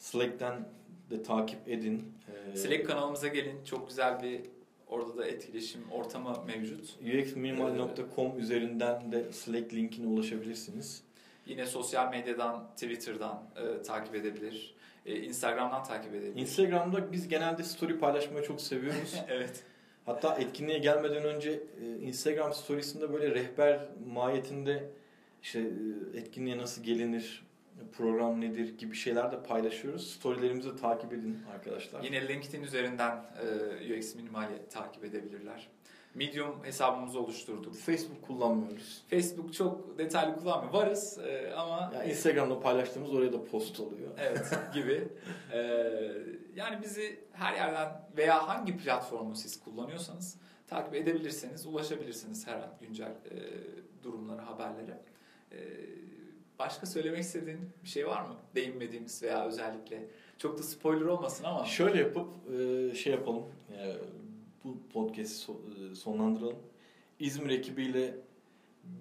[0.07, 0.69] Slack'ten
[1.11, 2.13] de takip edin.
[2.53, 3.65] Ee, Slack kanalımıza gelin.
[3.65, 4.41] Çok güzel bir
[4.89, 6.99] orada da etkileşim ortamı mevcut.
[7.23, 11.03] uxminimal.com üzerinden de Slack linkine ulaşabilirsiniz.
[11.47, 14.75] Yine sosyal medyadan, Twitter'dan e, takip edebilir.
[15.07, 16.43] E, Instagram'dan takip edebilir.
[16.43, 19.15] Instagram'da biz genelde story paylaşmayı çok seviyoruz.
[19.29, 19.65] evet.
[20.05, 23.81] Hatta etkinliğe gelmeden önce e, Instagram storiesinde böyle rehber
[24.13, 24.91] mahiyetinde
[25.43, 27.46] işte e, etkinliğe nasıl gelinir,
[27.97, 30.11] program nedir gibi şeyler de paylaşıyoruz.
[30.11, 32.03] Storylerimizi takip edin arkadaşlar.
[32.03, 33.25] Yine LinkedIn üzerinden
[33.89, 35.69] e, UX Minimal'i takip edebilirler.
[36.15, 37.75] Medium hesabımızı oluşturduk.
[37.75, 39.03] Facebook kullanmıyoruz.
[39.11, 40.73] Facebook çok detaylı kullanmıyor.
[40.73, 44.11] Varız e, ama Yani Instagram'da paylaştığımız oraya da post oluyor.
[44.19, 45.09] Evet gibi.
[45.53, 45.59] Ee,
[46.55, 53.11] yani bizi her yerden veya hangi platformu siz kullanıyorsanız takip edebilirsiniz, ulaşabilirsiniz her an güncel
[53.11, 53.37] e,
[54.03, 55.03] durumlara, haberlere.
[55.53, 55.59] E,
[56.59, 58.37] başka söylemek istediğin bir şey var mı?
[58.55, 60.07] Değinmediğimiz veya özellikle
[60.39, 62.29] çok da spoiler olmasın ama Şöyle yapıp
[62.61, 63.43] e, şey yapalım.
[63.79, 63.97] e,
[64.65, 66.57] Bu podcast'i e, sonlandıralım.
[67.21, 68.15] İzmir ekibiyle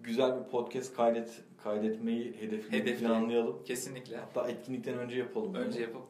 [0.04, 3.64] güzel bir podcast kaydet kaydetmeyi hedefleyelim, planlayalım.
[3.64, 5.50] kesinlikle Hatta etkinlikten önce yapalım.
[5.50, 5.58] bunu.
[5.58, 6.02] önce yapıp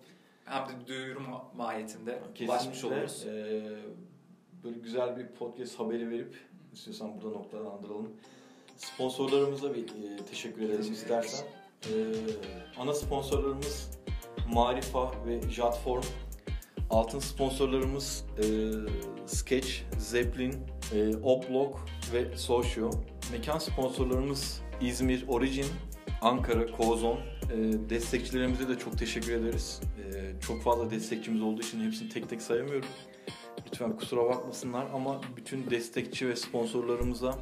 [0.45, 3.25] hem de duyuru ma- mahiyetinde ulaşmış oluruz.
[3.27, 3.61] e,
[4.63, 6.35] böyle güzel bir podcast haberi verip
[6.73, 8.09] istiyorsan burada noktalandıralım.
[8.77, 11.45] Sponsorlarımıza bir e, teşekkür edelim Teşekkür istersen.
[11.83, 11.91] E,
[12.77, 13.89] ana sponsorlarımız
[14.53, 16.03] Marifa ve Jatform.
[16.89, 18.43] Altın sponsorlarımız e,
[19.25, 20.55] Sketch, Zeppelin,
[20.93, 22.91] e, Oblok ve Socio.
[23.31, 25.67] Mekan sponsorlarımız İzmir Origin,
[26.21, 27.17] Ankara Kozon.
[27.17, 29.81] E, destekçilerimize de çok teşekkür ederiz.
[29.97, 32.89] E, çok fazla destekçimiz olduğu için hepsini tek tek sayamıyorum.
[33.67, 37.39] Lütfen kusura bakmasınlar ama bütün destekçi ve sponsorlarımıza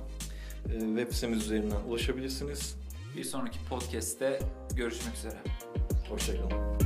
[0.69, 2.75] web sitemiz üzerinden ulaşabilirsiniz.
[3.17, 4.39] Bir sonraki podcast'te
[4.75, 5.37] görüşmek üzere.
[6.09, 6.82] Hoşçakalın.